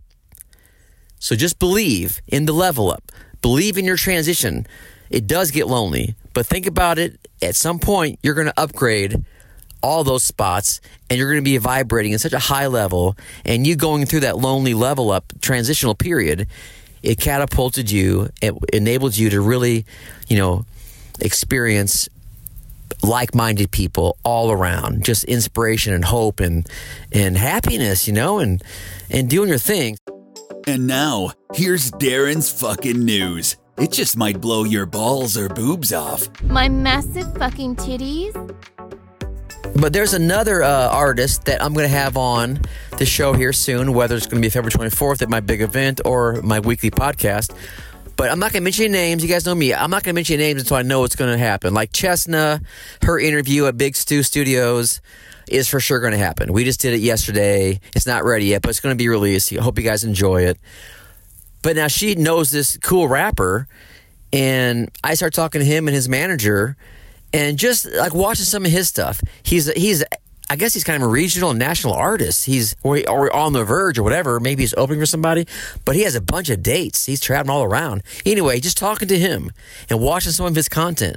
So 1.19 1.35
just 1.35 1.59
believe 1.59 2.21
in 2.27 2.45
the 2.45 2.53
level 2.53 2.91
up. 2.91 3.11
Believe 3.41 3.79
in 3.79 3.85
your 3.85 3.97
transition. 3.97 4.67
It 5.11 5.27
does 5.27 5.51
get 5.51 5.67
lonely, 5.67 6.17
but 6.33 6.47
think 6.47 6.67
about 6.67 6.99
it. 6.99 7.29
At 7.43 7.57
some 7.57 7.79
point, 7.79 8.19
you're 8.23 8.35
going 8.35 8.47
to 8.47 8.61
upgrade 8.61 9.25
all 9.83 10.03
those 10.03 10.25
spots 10.25 10.81
and 11.11 11.19
you're 11.19 11.31
going 11.31 11.45
to 11.45 11.51
be 11.51 11.59
vibrating 11.59 12.15
at 12.15 12.21
such 12.21 12.33
a 12.33 12.39
high 12.39 12.67
level 12.67 13.17
and 13.45 13.67
you 13.67 13.77
going 13.77 14.07
through 14.07 14.21
that 14.21 14.39
lonely 14.39 14.73
level 14.73 15.11
up 15.11 15.31
transitional 15.43 15.95
period 15.95 16.47
it 17.05 17.19
catapulted 17.19 17.91
you 17.91 18.29
it 18.43 18.55
enabled 18.73 19.17
you 19.17 19.31
to 19.31 19.41
really 19.41 19.85
you 20.29 20.37
know 20.37 20.65
experience 21.21 22.09
like-minded 23.03 23.71
people 23.71 24.17
all 24.25 24.51
around 24.51 25.05
just 25.05 25.25
inspiration 25.25 25.93
and 25.93 26.05
hope 26.05 26.41
and 26.41 26.67
and 27.13 27.37
happiness 27.37 28.07
you 28.09 28.13
know 28.13 28.39
and 28.39 28.63
and 29.11 29.29
doing 29.31 29.49
your 29.49 29.59
thing 29.59 29.97
And 30.67 30.87
now, 30.87 31.33
here's 31.53 31.91
Darryn's 31.91 32.49
fucking 32.51 33.05
news. 33.05 33.57
It 33.77 33.93
just 33.93 34.17
might 34.17 34.41
blow 34.41 34.65
your 34.65 34.87
balls 34.87 35.37
or 35.37 35.49
boobs 35.51 35.93
off. 35.93 36.29
My 36.43 36.69
massive 36.71 37.29
fucking 37.37 37.77
titties. 37.77 38.33
But 39.77 39.93
there's 39.93 40.15
another 40.15 40.63
uh, 40.63 40.89
artist 40.89 41.47
that 41.47 41.63
I'm 41.63 41.75
going 41.75 41.85
to 41.85 41.95
have 41.95 42.17
on 42.17 42.61
the 42.97 43.05
show 43.05 43.33
here 43.33 43.53
soon, 43.53 43.93
whether 43.93 44.17
it's 44.17 44.27
going 44.27 44.41
to 44.41 44.47
be 44.47 44.51
February 44.51 44.91
24th 44.91 45.21
at 45.21 45.29
my 45.29 45.41
big 45.41 45.61
event 45.61 46.01
or 46.05 46.41
my 46.43 46.61
weekly 46.61 46.91
podcast. 46.91 47.55
But 48.17 48.31
I'm 48.31 48.39
not 48.39 48.53
going 48.53 48.63
to 48.63 48.65
mention 48.65 48.93
names. 48.93 49.23
You 49.25 49.29
guys 49.29 49.45
know 49.45 49.55
me. 49.55 49.75
I'm 49.75 49.91
not 49.91 50.05
going 50.05 50.15
to 50.15 50.19
mention 50.19 50.39
names 50.39 50.63
until 50.63 50.77
I 50.77 50.83
know 50.83 51.01
what's 51.01 51.17
going 51.17 51.33
to 51.33 51.39
happen. 51.39 51.75
Like 51.75 51.91
Chesna, 51.91 52.65
her 53.03 53.19
interview 53.19 53.67
at 53.67 53.77
Big 53.77 53.97
Stew 53.97 54.23
Studios 54.23 55.01
is 55.49 55.69
for 55.69 55.81
sure 55.81 55.99
going 55.99 56.13
to 56.13 56.19
happen. 56.19 56.53
We 56.53 56.65
just 56.65 56.81
did 56.81 56.95
it 56.95 57.01
yesterday. 57.01 57.81
It's 57.97 58.07
not 58.07 58.25
ready 58.25 58.47
yet, 58.47 58.63
but 58.63 58.71
it's 58.71 58.81
going 58.81 58.95
to 58.95 59.03
be 59.03 59.09
released. 59.09 59.53
I 59.53 59.61
hope 59.61 59.77
you 59.77 59.85
guys 59.85 60.05
enjoy 60.05 60.43
it. 60.43 60.59
But 61.63 61.75
now 61.75 61.89
she 61.89 62.15
knows 62.15 62.51
this 62.51 62.77
cool 62.77 63.09
rapper, 63.09 63.67
and 64.33 64.91
I 65.03 65.15
start 65.15 65.35
talking 65.35 65.61
to 65.61 65.65
him 65.65 65.89
and 65.89 65.95
his 65.95 66.09
manager, 66.09 66.77
and 67.35 67.59
just 67.59 67.91
like 67.93 68.15
watching 68.15 68.45
some 68.45 68.65
of 68.65 68.71
his 68.71 68.89
stuff. 68.89 69.21
He's 69.43 69.71
he's 69.73 70.05
I 70.49 70.57
guess 70.57 70.73
he's 70.73 70.85
kind 70.85 71.03
of 71.03 71.09
a 71.09 71.11
regional 71.11 71.51
and 71.51 71.59
national 71.59 71.95
artist. 71.95 72.45
He's 72.45 72.77
or, 72.83 72.99
or 73.09 73.35
on 73.35 73.53
the 73.53 73.65
verge 73.65 73.99
or 73.99 74.05
whatever. 74.05 74.39
Maybe 74.39 74.63
he's 74.63 74.75
opening 74.75 75.01
for 75.01 75.07
somebody, 75.07 75.47
but 75.85 75.97
he 75.97 76.03
has 76.03 76.15
a 76.15 76.21
bunch 76.21 76.49
of 76.49 76.63
dates. 76.63 77.07
He's 77.07 77.21
traveling 77.21 77.51
all 77.51 77.65
around. 77.65 78.03
Anyway, 78.25 78.61
just 78.61 78.79
talking 78.79 79.09
to 79.09 79.19
him 79.19 79.51
and 79.91 80.01
watching 80.01 80.33
some 80.33 80.47
of 80.47 80.55
his 80.55 80.69
content, 80.69 81.17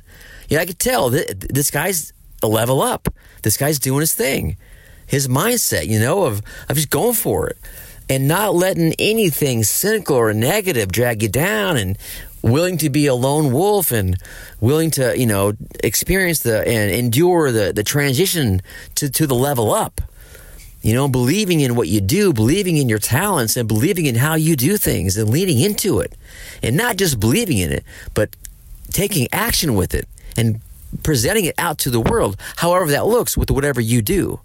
yeah, 0.49 0.59
I 0.59 0.65
could 0.65 0.79
tell 0.79 1.09
that 1.11 1.39
this 1.41 1.69
guy's 1.69 2.13
a 2.41 2.47
level 2.47 2.81
up. 2.81 3.09
This 3.43 3.57
guy's 3.57 3.79
doing 3.79 3.99
his 3.99 4.13
thing. 4.13 4.57
His 5.05 5.27
mindset, 5.27 5.87
you 5.87 5.99
know, 5.99 6.23
of 6.23 6.41
of 6.67 6.75
just 6.75 6.89
going 6.89 7.13
for 7.13 7.47
it 7.47 7.57
and 8.09 8.27
not 8.27 8.55
letting 8.55 8.93
anything 8.99 9.63
cynical 9.63 10.15
or 10.15 10.33
negative 10.33 10.91
drag 10.91 11.21
you 11.21 11.29
down 11.29 11.77
and 11.77 11.97
willing 12.41 12.77
to 12.77 12.89
be 12.89 13.07
a 13.07 13.15
lone 13.15 13.51
wolf 13.51 13.91
and 13.91 14.17
willing 14.59 14.91
to 14.91 15.17
you 15.17 15.25
know 15.25 15.53
experience 15.83 16.39
the 16.39 16.67
and 16.67 16.91
endure 16.91 17.51
the 17.51 17.73
the 17.73 17.83
transition 17.83 18.61
to 18.95 19.09
to 19.09 19.27
the 19.27 19.35
level 19.35 19.73
up. 19.73 20.01
You 20.81 20.93
know 20.93 21.07
believing 21.07 21.59
in 21.61 21.75
what 21.75 21.87
you 21.87 22.01
do 22.01 22.33
believing 22.33 22.77
in 22.77 22.87
your 22.87 22.99
talents 22.99 23.57
and 23.57 23.67
believing 23.67 24.05
in 24.05 24.15
how 24.15 24.35
you 24.35 24.55
do 24.55 24.77
things 24.77 25.17
and 25.17 25.29
leaning 25.29 25.59
into 25.59 25.99
it. 25.99 26.13
And 26.63 26.77
not 26.77 26.97
just 26.97 27.19
believing 27.19 27.57
in 27.57 27.71
it 27.71 27.83
but 28.13 28.35
taking 28.91 29.27
action 29.31 29.75
with 29.75 29.93
it 29.93 30.07
and 30.37 30.61
presenting 31.03 31.45
it 31.45 31.55
out 31.57 31.77
to 31.79 31.89
the 31.89 31.99
world 31.99 32.37
however 32.57 32.87
that 32.87 33.05
looks 33.05 33.35
with 33.35 33.51
whatever 33.51 33.81
you 33.81 34.01
do. 34.01 34.39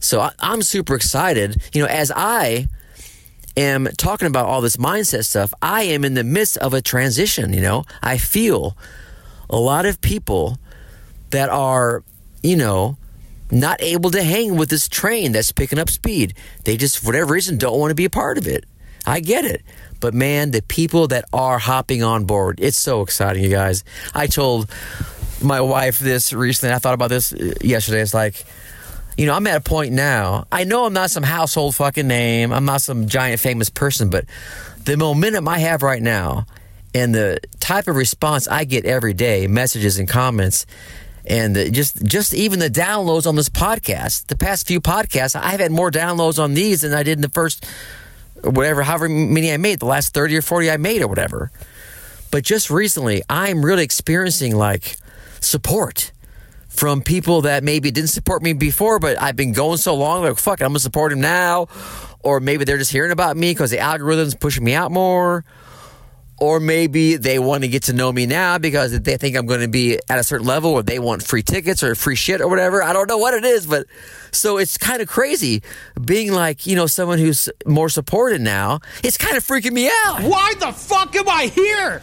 So 0.00 0.20
I, 0.20 0.30
I'm 0.38 0.62
super 0.62 0.94
excited. 0.94 1.60
You 1.72 1.82
know, 1.82 1.88
as 1.88 2.12
I 2.14 2.68
am 3.56 3.88
talking 3.96 4.26
about 4.26 4.46
all 4.46 4.60
this 4.60 4.76
mindset 4.76 5.24
stuff, 5.24 5.52
I 5.62 5.82
am 5.84 6.04
in 6.04 6.14
the 6.14 6.24
midst 6.24 6.56
of 6.58 6.74
a 6.74 6.82
transition. 6.82 7.52
You 7.52 7.62
know, 7.62 7.84
I 8.02 8.18
feel 8.18 8.76
a 9.48 9.56
lot 9.56 9.86
of 9.86 10.00
people 10.00 10.58
that 11.30 11.48
are, 11.48 12.02
you 12.42 12.56
know, 12.56 12.96
not 13.50 13.80
able 13.80 14.10
to 14.10 14.22
hang 14.22 14.56
with 14.56 14.68
this 14.70 14.88
train 14.88 15.32
that's 15.32 15.52
picking 15.52 15.78
up 15.78 15.88
speed. 15.88 16.34
They 16.64 16.76
just, 16.76 16.98
for 16.98 17.06
whatever 17.06 17.32
reason, 17.32 17.58
don't 17.58 17.78
want 17.78 17.90
to 17.90 17.94
be 17.94 18.04
a 18.04 18.10
part 18.10 18.38
of 18.38 18.46
it. 18.46 18.64
I 19.06 19.20
get 19.20 19.44
it. 19.44 19.62
But 20.00 20.14
man, 20.14 20.50
the 20.50 20.62
people 20.62 21.08
that 21.08 21.24
are 21.32 21.58
hopping 21.58 22.02
on 22.02 22.24
board, 22.24 22.58
it's 22.60 22.76
so 22.76 23.02
exciting, 23.02 23.44
you 23.44 23.50
guys. 23.50 23.84
I 24.14 24.26
told 24.26 24.68
my 25.40 25.60
wife 25.60 25.98
this 25.98 26.32
recently. 26.32 26.74
I 26.74 26.78
thought 26.78 26.94
about 26.94 27.08
this 27.08 27.32
uh, 27.32 27.54
yesterday. 27.60 28.00
It's 28.00 28.14
like, 28.14 28.44
you 29.16 29.26
know, 29.26 29.34
I'm 29.34 29.46
at 29.46 29.56
a 29.56 29.60
point 29.60 29.92
now. 29.92 30.46
I 30.52 30.64
know 30.64 30.84
I'm 30.84 30.92
not 30.92 31.10
some 31.10 31.22
household 31.22 31.74
fucking 31.74 32.06
name. 32.06 32.52
I'm 32.52 32.64
not 32.64 32.82
some 32.82 33.08
giant 33.08 33.40
famous 33.40 33.70
person, 33.70 34.10
but 34.10 34.26
the 34.84 34.96
momentum 34.96 35.48
I 35.48 35.58
have 35.58 35.82
right 35.82 36.02
now 36.02 36.46
and 36.94 37.14
the 37.14 37.40
type 37.60 37.88
of 37.88 37.96
response 37.96 38.46
I 38.48 38.64
get 38.64 38.84
every 38.84 39.14
day, 39.14 39.46
messages 39.46 39.98
and 39.98 40.08
comments, 40.08 40.66
and 41.26 41.56
the, 41.56 41.70
just 41.70 42.04
just 42.04 42.34
even 42.34 42.58
the 42.58 42.70
downloads 42.70 43.26
on 43.26 43.36
this 43.36 43.48
podcast. 43.48 44.26
The 44.26 44.36
past 44.36 44.66
few 44.66 44.80
podcasts, 44.80 45.38
I've 45.40 45.60
had 45.60 45.72
more 45.72 45.90
downloads 45.90 46.42
on 46.42 46.54
these 46.54 46.82
than 46.82 46.94
I 46.94 47.02
did 47.02 47.18
in 47.18 47.22
the 47.22 47.28
first 47.28 47.66
whatever, 48.42 48.82
however 48.82 49.08
many 49.08 49.52
I 49.52 49.56
made, 49.56 49.80
the 49.80 49.86
last 49.86 50.14
thirty 50.14 50.36
or 50.36 50.42
forty 50.42 50.70
I 50.70 50.76
made 50.76 51.02
or 51.02 51.08
whatever. 51.08 51.50
But 52.30 52.44
just 52.44 52.70
recently, 52.70 53.22
I'm 53.28 53.64
really 53.64 53.82
experiencing 53.82 54.56
like 54.56 54.96
support 55.40 56.12
from 56.76 57.02
people 57.02 57.42
that 57.42 57.64
maybe 57.64 57.90
didn't 57.90 58.10
support 58.10 58.42
me 58.42 58.52
before, 58.52 58.98
but 58.98 59.20
I've 59.20 59.36
been 59.36 59.52
going 59.52 59.78
so 59.78 59.94
long, 59.94 60.22
like, 60.22 60.38
fuck, 60.38 60.60
I'm 60.60 60.68
gonna 60.68 60.78
support 60.78 61.12
him 61.12 61.20
now. 61.20 61.68
Or 62.22 62.40
maybe 62.40 62.64
they're 62.64 62.78
just 62.78 62.92
hearing 62.92 63.12
about 63.12 63.36
me 63.36 63.52
because 63.52 63.70
the 63.70 63.78
algorithm's 63.78 64.34
pushing 64.34 64.64
me 64.64 64.74
out 64.74 64.90
more. 64.90 65.44
Or 66.38 66.60
maybe 66.60 67.16
they 67.16 67.38
want 67.38 67.62
to 67.62 67.68
get 67.68 67.84
to 67.84 67.94
know 67.94 68.12
me 68.12 68.26
now 68.26 68.58
because 68.58 68.98
they 69.00 69.16
think 69.16 69.36
I'm 69.36 69.46
going 69.46 69.62
to 69.62 69.68
be 69.68 69.98
at 70.10 70.18
a 70.18 70.22
certain 70.22 70.46
level 70.46 70.72
or 70.72 70.82
they 70.82 70.98
want 70.98 71.22
free 71.22 71.42
tickets 71.42 71.82
or 71.82 71.94
free 71.94 72.16
shit 72.16 72.42
or 72.42 72.48
whatever. 72.48 72.82
I 72.82 72.92
don't 72.92 73.08
know 73.08 73.16
what 73.16 73.32
it 73.32 73.44
is, 73.44 73.66
but 73.66 73.86
so 74.32 74.58
it's 74.58 74.76
kind 74.76 75.00
of 75.00 75.08
crazy 75.08 75.62
being 76.04 76.32
like, 76.32 76.66
you 76.66 76.76
know, 76.76 76.86
someone 76.86 77.18
who's 77.18 77.48
more 77.64 77.88
supported 77.88 78.42
now. 78.42 78.80
It's 79.02 79.16
kind 79.16 79.36
of 79.38 79.46
freaking 79.46 79.72
me 79.72 79.88
out. 80.04 80.20
Why 80.22 80.52
the 80.58 80.72
fuck 80.72 81.16
am 81.16 81.26
I 81.26 81.46
here? 81.46 82.02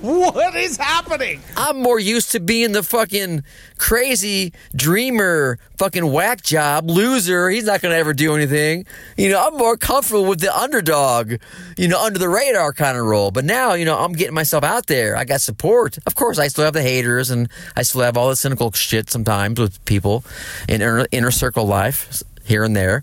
What 0.00 0.54
is 0.54 0.76
happening? 0.76 1.40
I'm 1.56 1.82
more 1.82 1.98
used 1.98 2.32
to 2.32 2.40
being 2.40 2.72
the 2.72 2.82
fucking 2.82 3.42
crazy 3.78 4.52
dreamer, 4.74 5.58
fucking 5.78 6.10
whack 6.10 6.42
job, 6.42 6.90
loser. 6.90 7.50
He's 7.50 7.64
not 7.64 7.82
going 7.82 7.92
to 7.92 7.98
ever 7.98 8.14
do 8.14 8.34
anything. 8.34 8.86
You 9.16 9.30
know, 9.30 9.42
I'm 9.46 9.56
more 9.56 9.76
comfortable 9.76 10.24
with 10.24 10.40
the 10.40 10.54
underdog, 10.56 11.34
you 11.76 11.88
know, 11.88 12.02
under 12.02 12.18
the 12.18 12.28
radar 12.28 12.72
kind 12.72 12.96
of 12.96 13.04
role. 13.04 13.30
But 13.30 13.44
now, 13.44 13.74
you 13.74 13.84
know, 13.84 13.98
I'm 13.98 14.12
getting 14.12 14.34
myself 14.34 14.64
out 14.64 14.86
there. 14.86 15.16
I 15.16 15.24
got 15.24 15.40
support. 15.40 15.98
Of 16.06 16.14
course, 16.14 16.38
I 16.38 16.48
still 16.48 16.64
have 16.64 16.74
the 16.74 16.82
haters 16.82 17.30
and 17.30 17.48
I 17.76 17.82
still 17.82 18.02
have 18.02 18.16
all 18.16 18.28
the 18.28 18.36
cynical 18.36 18.72
shit 18.72 19.10
sometimes 19.10 19.60
with 19.60 19.84
people 19.84 20.24
in 20.68 20.76
inner, 20.76 21.06
inner 21.12 21.30
circle 21.30 21.66
life 21.66 22.22
here 22.44 22.64
and 22.64 22.74
there. 22.74 23.02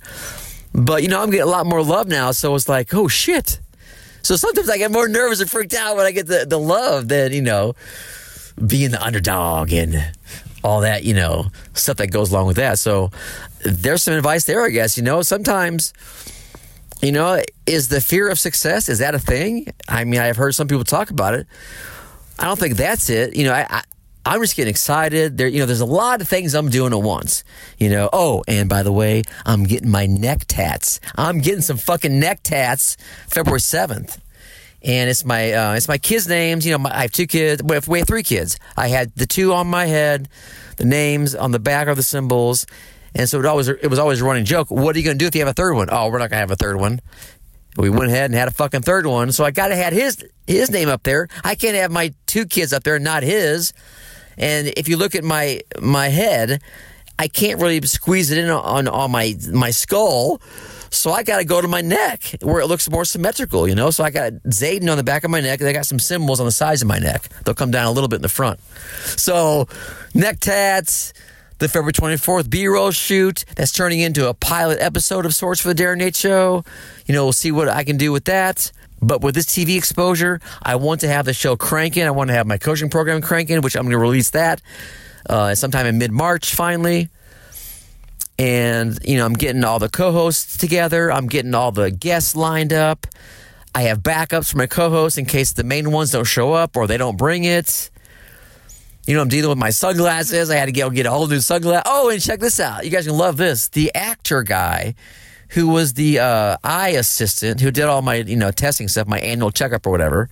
But, 0.73 1.03
you 1.03 1.09
know, 1.09 1.21
I'm 1.21 1.29
getting 1.29 1.47
a 1.47 1.51
lot 1.51 1.65
more 1.65 1.83
love 1.83 2.07
now. 2.07 2.31
So 2.31 2.55
it's 2.55 2.69
like, 2.69 2.93
oh 2.93 3.07
shit. 3.07 3.59
So 4.21 4.35
sometimes 4.35 4.69
I 4.69 4.77
get 4.77 4.91
more 4.91 5.07
nervous 5.07 5.41
and 5.41 5.49
freaked 5.49 5.73
out 5.73 5.95
when 5.97 6.05
I 6.05 6.11
get 6.11 6.27
the, 6.27 6.45
the 6.47 6.59
love 6.59 7.07
than, 7.07 7.33
you 7.33 7.41
know, 7.41 7.73
being 8.65 8.91
the 8.91 9.03
underdog 9.03 9.73
and 9.73 9.95
all 10.63 10.81
that, 10.81 11.03
you 11.03 11.13
know, 11.13 11.47
stuff 11.73 11.97
that 11.97 12.07
goes 12.07 12.31
along 12.31 12.47
with 12.47 12.57
that. 12.57 12.79
So 12.79 13.11
there's 13.63 14.03
some 14.03 14.13
advice 14.13 14.45
there, 14.45 14.63
I 14.63 14.69
guess. 14.69 14.97
You 14.97 15.03
know, 15.03 15.21
sometimes, 15.21 15.93
you 17.01 17.11
know, 17.11 17.41
is 17.65 17.87
the 17.87 18.01
fear 18.01 18.29
of 18.29 18.39
success, 18.39 18.89
is 18.89 18.99
that 18.99 19.15
a 19.15 19.19
thing? 19.19 19.73
I 19.87 20.03
mean, 20.03 20.19
I've 20.19 20.37
heard 20.37 20.53
some 20.53 20.67
people 20.67 20.83
talk 20.83 21.09
about 21.09 21.33
it. 21.33 21.47
I 22.37 22.45
don't 22.45 22.59
think 22.59 22.75
that's 22.75 23.09
it. 23.09 23.35
You 23.35 23.45
know, 23.45 23.53
I, 23.53 23.65
I 23.69 23.83
I'm 24.25 24.41
just 24.41 24.55
getting 24.55 24.69
excited. 24.69 25.37
There, 25.37 25.47
you 25.47 25.59
know, 25.59 25.65
there's 25.65 25.81
a 25.81 25.85
lot 25.85 26.21
of 26.21 26.27
things 26.27 26.53
I'm 26.53 26.69
doing 26.69 26.93
at 26.93 27.01
once. 27.01 27.43
You 27.77 27.89
know, 27.89 28.09
oh, 28.13 28.43
and 28.47 28.69
by 28.69 28.83
the 28.83 28.91
way, 28.91 29.23
I'm 29.45 29.63
getting 29.63 29.89
my 29.89 30.05
neck 30.05 30.45
tats. 30.47 30.99
I'm 31.15 31.39
getting 31.39 31.61
some 31.61 31.77
fucking 31.77 32.19
neck 32.19 32.41
tats 32.43 32.97
February 33.27 33.59
7th. 33.59 34.19
And 34.83 35.09
it's 35.09 35.23
my 35.23 35.53
uh, 35.53 35.73
it's 35.75 35.87
my 35.87 35.99
kids' 35.99 36.27
names. 36.27 36.65
You 36.65 36.71
know, 36.71 36.79
my, 36.79 36.95
I 36.95 37.01
have 37.03 37.11
two 37.11 37.27
kids. 37.27 37.61
We 37.61 37.75
have, 37.75 37.85
three 38.07 38.23
kids. 38.23 38.57
I 38.75 38.87
had 38.87 39.13
the 39.15 39.27
two 39.27 39.53
on 39.53 39.67
my 39.67 39.85
head, 39.85 40.27
the 40.77 40.85
names 40.85 41.35
on 41.35 41.51
the 41.51 41.59
back 41.59 41.87
are 41.87 41.93
the 41.93 42.01
symbols, 42.01 42.65
and 43.13 43.29
so 43.29 43.37
it 43.39 43.45
always 43.45 43.67
it 43.67 43.87
was 43.91 43.99
always 43.99 44.21
a 44.21 44.25
running 44.25 44.43
joke. 44.43 44.71
What 44.71 44.95
are 44.95 44.99
you 44.99 45.05
going 45.05 45.19
to 45.19 45.23
do 45.23 45.27
if 45.27 45.35
you 45.35 45.41
have 45.41 45.47
a 45.47 45.53
third 45.53 45.75
one? 45.75 45.89
Oh, 45.91 46.09
we're 46.09 46.17
not 46.17 46.31
going 46.31 46.37
to 46.37 46.47
have 46.47 46.49
a 46.49 46.55
third 46.55 46.77
one. 46.77 46.99
We 47.77 47.91
went 47.91 48.09
ahead 48.09 48.25
and 48.25 48.33
had 48.33 48.47
a 48.47 48.51
fucking 48.51 48.81
third 48.81 49.05
one, 49.05 49.31
so 49.31 49.45
I 49.45 49.51
got 49.51 49.67
to 49.67 49.75
have 49.75 49.93
his 49.93 50.25
his 50.47 50.71
name 50.71 50.89
up 50.89 51.03
there. 51.03 51.27
I 51.43 51.53
can't 51.53 51.75
have 51.75 51.91
my 51.91 52.13
two 52.25 52.47
kids 52.47 52.73
up 52.73 52.81
there, 52.83 52.95
and 52.95 53.03
not 53.03 53.21
his. 53.21 53.73
And 54.38 54.73
if 54.77 54.88
you 54.88 54.97
look 54.97 55.15
at 55.15 55.23
my 55.23 55.61
my 55.79 56.09
head, 56.09 56.61
I 57.19 57.27
can't 57.27 57.61
really 57.61 57.81
squeeze 57.81 58.31
it 58.31 58.38
in 58.38 58.50
on 58.50 58.88
on 58.88 59.11
my 59.11 59.35
my 59.51 59.71
skull. 59.71 60.41
So 60.93 61.11
I 61.11 61.23
got 61.23 61.38
to 61.38 61.45
go 61.45 61.61
to 61.61 61.69
my 61.69 61.79
neck 61.79 62.35
where 62.41 62.59
it 62.59 62.67
looks 62.67 62.89
more 62.89 63.05
symmetrical, 63.05 63.65
you 63.67 63.75
know. 63.75 63.91
So 63.91 64.03
I 64.03 64.09
got 64.09 64.33
Zayden 64.47 64.91
on 64.91 64.97
the 64.97 65.03
back 65.03 65.23
of 65.23 65.31
my 65.31 65.39
neck, 65.39 65.61
and 65.61 65.69
I 65.69 65.73
got 65.73 65.85
some 65.85 66.00
symbols 66.00 66.41
on 66.41 66.45
the 66.45 66.51
sides 66.51 66.81
of 66.81 66.88
my 66.88 67.00
neck. 67.00 67.29
They'll 67.45 67.55
come 67.55 67.71
down 67.71 67.88
a 67.88 67.91
little 67.91 68.09
bit 68.09 68.17
in 68.17 68.21
the 68.21 68.29
front. 68.29 68.59
So 69.17 69.67
neck 70.13 70.41
tats, 70.41 71.13
the 71.59 71.69
February 71.69 71.93
24th 71.93 72.50
B-roll 72.50 72.91
shoot 72.91 73.45
that's 73.55 73.71
turning 73.71 74.01
into 74.01 74.27
a 74.27 74.33
pilot 74.33 74.79
episode 74.81 75.25
of 75.25 75.33
sorts 75.33 75.61
for 75.61 75.73
the 75.73 75.81
Darryn 75.81 76.01
Yates 76.01 76.19
Show. 76.19 76.65
You 77.05 77.13
know, 77.15 77.23
we'll 77.23 77.33
see 77.33 77.51
what 77.51 77.69
I 77.69 77.85
can 77.85 77.95
do 77.97 78.11
with 78.11 78.25
that. 78.25 78.71
But 79.01 79.22
with 79.22 79.36
this 79.36 79.46
TV 79.46 79.77
exposure, 79.77 80.39
I 80.62 80.75
want 80.75 81.01
to 81.01 81.08
have 81.08 81.25
the 81.25 81.34
show 81.34 81.55
cranking. 81.55 82.03
I 82.03 82.12
want 82.12 82.27
to 82.29 82.34
have 82.34 82.46
my 82.46 82.58
coaching 82.58 82.89
program 82.89 83.22
cranking, 83.22 83.62
which 83.62 83.75
I'm 83.75 83.84
going 83.84 83.91
to 83.91 83.98
release 83.98 84.29
that 84.31 84.62
uh, 85.27 85.55
sometime 85.55 85.86
in 85.86 85.98
mid 85.98 86.12
March 86.12 86.53
finally. 86.53 87.10
And, 88.38 88.98
you 89.03 89.17
know, 89.17 89.25
I'm 89.25 89.34
getting 89.34 89.63
all 89.63 89.79
the 89.79 89.89
co 89.89 90.12
hosts 90.12 90.58
together, 90.58 91.12
I'm 91.12 91.27
getting 91.27 91.53
all 91.53 91.72
the 91.72 91.91
guests 91.91 92.36
lined 92.36 92.74
up. 92.74 93.08
I 93.74 93.84
have 93.84 94.00
backups 94.00 94.51
for 94.51 94.58
my 94.58 94.67
co 94.67 94.89
hosts 94.89 95.17
in 95.17 95.25
case 95.25 95.53
the 95.53 95.63
main 95.63 95.91
ones 95.91 96.12
don't 96.12 96.25
show 96.25 96.53
up 96.53 96.75
or 96.75 96.88
they 96.88 96.98
don't 96.98 97.17
bring 97.17 97.43
it. 97.43 97.89
You 99.08 99.15
know, 99.15 99.22
I'm 99.22 99.29
dealing 99.29 99.50
with 99.50 99.58
my 99.58 99.72
sunglasses. 99.72 100.50
I 100.50 100.55
had 100.55 100.65
to 100.65 100.72
go 100.72 100.89
get 100.89 101.05
a 101.05 101.12
whole 101.12 101.27
new 101.27 101.38
sunglass. 101.38 101.81
Oh, 101.86 102.10
and 102.10 102.22
check 102.22 102.39
this 102.39 102.60
out. 102.60 102.86
You 102.86 102.91
guys 102.91 103.08
can 103.08 103.17
love 103.17 103.38
this. 103.38 103.67
The 103.70 103.93
actor 103.96 104.43
guy 104.43 104.93
who 105.51 105.67
was 105.67 105.93
the 105.93 106.20
uh, 106.20 106.58
eye 106.63 106.89
assistant 106.89 107.60
who 107.60 107.72
did 107.72 107.84
all 107.84 108.01
my, 108.01 108.15
you 108.15 108.38
know, 108.38 108.51
testing 108.51 108.88
stuff, 108.88 109.08
my 109.08 109.20
annual 109.20 109.51
checkup 109.51 109.86
or 109.86 109.91
whatever. 109.91 110.29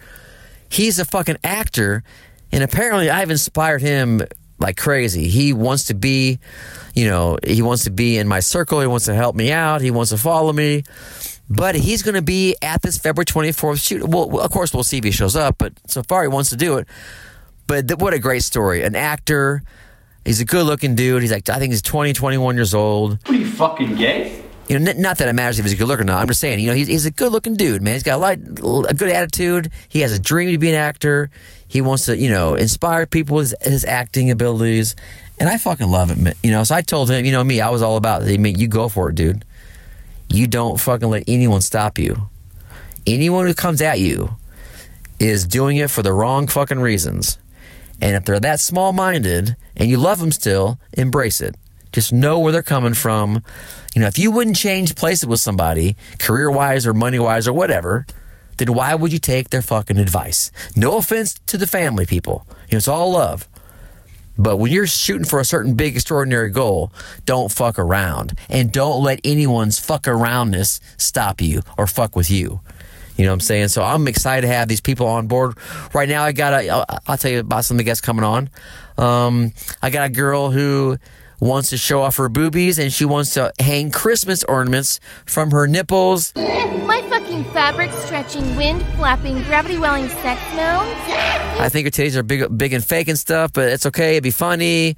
He's 0.70 0.98
a 1.00 1.06
fucking 1.06 1.38
actor. 1.44 2.04
And 2.52 2.64
apparently 2.64 3.10
I've 3.10 3.30
inspired 3.30 3.82
him 3.82 4.22
like 4.60 4.78
crazy. 4.78 5.28
He 5.28 5.52
wants 5.54 5.86
to 5.86 5.94
be, 5.94 6.40
you 6.96 7.06
know, 7.06 7.38
he 7.46 7.62
wants 7.62 7.84
to 7.84 7.92
be 7.92 8.18
in 8.18 8.28
my 8.28 8.40
circle. 8.40 8.80
He 8.80 8.88
wants 8.88 9.06
to 9.06 9.14
help 9.14 9.36
me 9.36 9.52
out. 9.52 9.82
He 9.82 9.92
wants 9.92 10.12
to 10.12 10.18
follow 10.18 10.54
me. 10.54 10.84
But 11.50 11.76
he's 11.76 12.02
going 12.02 12.16
to 12.16 12.22
be 12.22 12.56
at 12.62 12.82
this 12.82 12.98
February 12.98 13.26
24th 13.26 13.84
shoot. 13.84 14.08
Well, 14.08 14.40
of 14.40 14.52
course, 14.52 14.74
we'll 14.74 14.84
see 14.84 15.00
if 15.00 15.04
he 15.04 15.12
shows 15.12 15.36
up, 15.36 15.58
but 15.58 15.74
so 15.88 16.04
far 16.04 16.22
he 16.22 16.28
wants 16.28 16.52
to 16.52 16.56
do 16.56 16.78
it. 16.78 16.88
But 17.68 17.88
th- 17.88 18.00
what 18.00 18.14
a 18.14 18.20
great 18.20 18.44
story. 18.44 18.84
An 18.84 18.96
actor. 18.96 19.64
He's 20.24 20.40
a 20.40 20.46
good 20.46 20.66
looking 20.66 20.96
dude. 20.96 21.24
He's 21.24 21.32
like, 21.32 21.50
I 21.50 21.58
think 21.58 21.72
he's 21.72 21.82
20, 21.82 22.14
21 22.14 22.56
years 22.56 22.74
old. 22.74 23.20
What 23.26 23.30
are 23.30 23.40
you 23.40 23.50
fucking 23.50 23.96
gay? 23.96 24.39
You 24.70 24.78
know, 24.78 24.94
not 24.94 25.18
that 25.18 25.28
it 25.28 25.34
matters 25.34 25.58
if 25.58 25.66
he's 25.66 25.74
a 25.74 25.76
good 25.76 25.88
looker 25.88 26.04
or 26.04 26.06
not. 26.06 26.22
I'm 26.22 26.28
just 26.28 26.40
saying, 26.40 26.60
you 26.60 26.68
know, 26.68 26.76
he's, 26.76 26.88
he's 26.88 27.08
a 27.08 27.12
good 27.12 27.32
looking 27.32 27.56
dude, 27.56 27.82
man. 27.82 27.96
He's 27.96 28.04
got 28.04 28.16
a 28.16 28.18
lot, 28.18 28.38
a 28.88 28.94
good 28.94 29.10
attitude. 29.10 29.72
He 29.90 30.02
has 30.02 30.12
a 30.12 30.20
dream 30.20 30.52
to 30.52 30.60
be 30.60 30.70
an 30.70 30.76
actor. 30.76 31.32
He 31.68 31.82
wants 31.82 32.06
to, 32.06 32.16
you 32.16 32.30
know, 32.30 32.54
inspire 32.54 33.08
people 33.08 33.38
with 33.38 33.56
his, 33.62 33.72
his 33.72 33.86
acting 33.86 34.30
abilities. 34.30 34.96
And 35.40 35.50
I 35.50 35.58
fucking 35.58 35.90
love 35.90 36.12
it. 36.12 36.38
You 36.44 36.52
know, 36.52 36.64
so 36.64 36.76
I 36.76 36.82
told 36.82 37.10
him, 37.10 37.26
you 37.26 37.32
know, 37.32 37.44
me, 37.44 37.62
I 37.62 37.70
was 37.70 37.82
all 37.82 37.98
about. 37.98 38.24
I 38.24 38.38
mean, 38.38 38.60
you 38.60 38.68
go 38.68 38.90
for 38.90 39.10
it, 39.10 39.16
dude. 39.16 39.44
You 40.30 40.46
don't 40.46 40.80
fucking 40.80 41.10
let 41.10 41.24
anyone 41.28 41.62
stop 41.62 41.98
you. 41.98 42.30
Anyone 43.08 43.48
who 43.48 43.56
comes 43.56 43.82
at 43.82 44.00
you 44.00 44.36
is 45.20 45.48
doing 45.48 45.78
it 45.78 45.90
for 45.90 46.04
the 46.04 46.14
wrong 46.14 46.46
fucking 46.46 46.80
reasons. 46.80 47.40
And 48.02 48.16
if 48.16 48.26
they're 48.26 48.40
that 48.40 48.60
small 48.60 48.94
minded 48.94 49.56
and 49.76 49.90
you 49.90 49.98
love 49.98 50.20
them 50.20 50.32
still, 50.32 50.80
embrace 50.94 51.42
it. 51.42 51.56
Just 51.92 52.14
know 52.14 52.40
where 52.40 52.52
they're 52.52 52.62
coming 52.62 52.94
from. 52.94 53.44
You 53.96 54.02
know, 54.02 54.08
if 54.08 54.20
you 54.20 54.32
wouldn't 54.32 54.56
change 54.56 54.96
places 54.96 55.28
with 55.28 55.40
somebody, 55.40 55.96
career 56.20 56.52
wise 56.52 56.86
or 56.86 56.94
money 56.94 57.20
wise 57.20 57.48
or 57.48 57.54
whatever, 57.54 58.06
then 58.58 58.74
why 58.74 58.94
would 58.94 59.12
you 59.12 59.20
take 59.20 59.50
their 59.50 59.62
fucking 59.62 59.98
advice? 59.98 60.52
No 60.76 60.98
offense 60.98 61.40
to 61.48 61.58
the 61.58 61.68
family 61.68 62.06
people. 62.06 62.46
You 62.70 62.74
know, 62.74 62.78
it's 62.78 62.88
all 62.88 63.12
love. 63.12 63.48
But 64.38 64.58
when 64.58 64.72
you're 64.72 64.88
shooting 64.88 65.26
for 65.26 65.40
a 65.40 65.46
certain 65.46 65.74
big, 65.74 65.96
extraordinary 65.96 66.50
goal, 66.50 66.94
don't 67.26 67.52
fuck 67.52 67.78
around. 67.78 68.40
And 68.50 68.72
don't 68.72 69.04
let 69.04 69.20
anyone's 69.26 69.80
fuck 69.80 70.08
aroundness 70.08 70.80
stop 70.98 71.42
you 71.42 71.62
or 71.78 71.88
fuck 71.88 72.16
with 72.16 72.32
you. 72.32 72.62
You 73.18 73.26
know 73.26 73.32
what 73.32 73.36
I'm 73.36 73.40
saying? 73.42 73.68
So 73.68 73.84
I'm 73.84 74.08
excited 74.08 74.48
to 74.48 74.54
have 74.54 74.70
these 74.70 74.80
people 74.80 75.08
on 75.08 75.28
board. 75.28 75.58
Right 75.94 76.08
now, 76.08 76.24
I 76.24 76.32
got 76.32 76.54
a, 76.54 76.70
I'll, 76.70 76.86
I'll 77.06 77.18
tell 77.18 77.32
you 77.32 77.40
about 77.40 77.66
some 77.66 77.76
of 77.76 77.80
the 77.80 77.84
guests 77.84 78.00
coming 78.00 78.24
on. 78.24 78.50
Um, 78.98 79.52
I 79.82 79.90
got 79.90 80.06
a 80.06 80.10
girl 80.10 80.52
who 80.52 80.98
wants 81.40 81.70
to 81.70 81.78
show 81.78 82.02
off 82.02 82.18
her 82.18 82.30
boobies 82.30 82.80
and 82.80 82.92
she 82.92 83.06
wants 83.06 83.34
to 83.36 83.52
hang 83.60 83.92
Christmas 83.92 84.44
ornaments 84.44 85.00
from 85.26 85.52
her 85.52 85.68
nipples. 85.68 86.34
My 86.36 87.02
fucking 87.10 87.44
fabric 87.46 87.92
stretching, 87.92 88.56
wind 88.56 88.86
flapping, 88.96 89.42
gravity 89.44 89.78
welling 89.78 90.10
sex 90.10 90.42
moans. 90.56 90.96
I 91.60 91.70
think 91.70 91.86
her 91.86 91.92
titties 91.92 92.16
are 92.16 92.24
big, 92.24 92.58
big 92.58 92.74
and 92.74 92.84
fake 92.84 93.08
and 93.08 93.18
stuff, 93.18 93.54
but 93.54 93.70
it's 93.70 93.86
okay. 93.86 94.12
It'd 94.12 94.24
be 94.24 94.32
funny. 94.32 94.98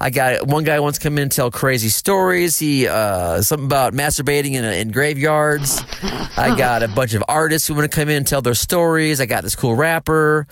I 0.00 0.10
got 0.10 0.46
one 0.46 0.64
guy 0.64 0.80
wants 0.80 0.98
to 0.98 1.02
come 1.02 1.16
in 1.18 1.22
and 1.22 1.32
tell 1.32 1.50
crazy 1.50 1.88
stories. 1.88 2.58
He 2.58 2.86
uh, 2.86 3.42
something 3.42 3.66
about 3.66 3.94
masturbating 3.94 4.52
in, 4.52 4.64
in 4.64 4.90
graveyards. 4.90 5.82
I 6.36 6.54
got 6.58 6.82
a 6.82 6.88
bunch 6.88 7.14
of 7.14 7.22
artists 7.28 7.68
who 7.68 7.74
want 7.74 7.90
to 7.90 7.94
come 7.94 8.08
in 8.08 8.16
and 8.16 8.26
tell 8.26 8.42
their 8.42 8.54
stories. 8.54 9.20
I 9.20 9.26
got 9.26 9.44
this 9.44 9.54
cool 9.54 9.74
rapper. 9.74 10.46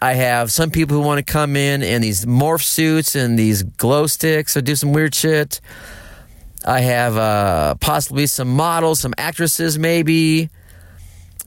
I 0.00 0.12
have 0.12 0.52
some 0.52 0.70
people 0.70 0.96
who 0.96 1.02
want 1.02 1.24
to 1.24 1.32
come 1.32 1.56
in 1.56 1.82
in 1.82 2.02
these 2.02 2.24
morph 2.24 2.62
suits 2.62 3.14
and 3.14 3.38
these 3.38 3.62
glow 3.62 4.06
sticks 4.06 4.56
or 4.56 4.60
do 4.60 4.76
some 4.76 4.92
weird 4.92 5.14
shit. 5.14 5.60
I 6.64 6.80
have 6.80 7.16
uh, 7.16 7.74
possibly 7.76 8.26
some 8.26 8.48
models, 8.48 9.00
some 9.00 9.14
actresses, 9.18 9.78
maybe. 9.78 10.50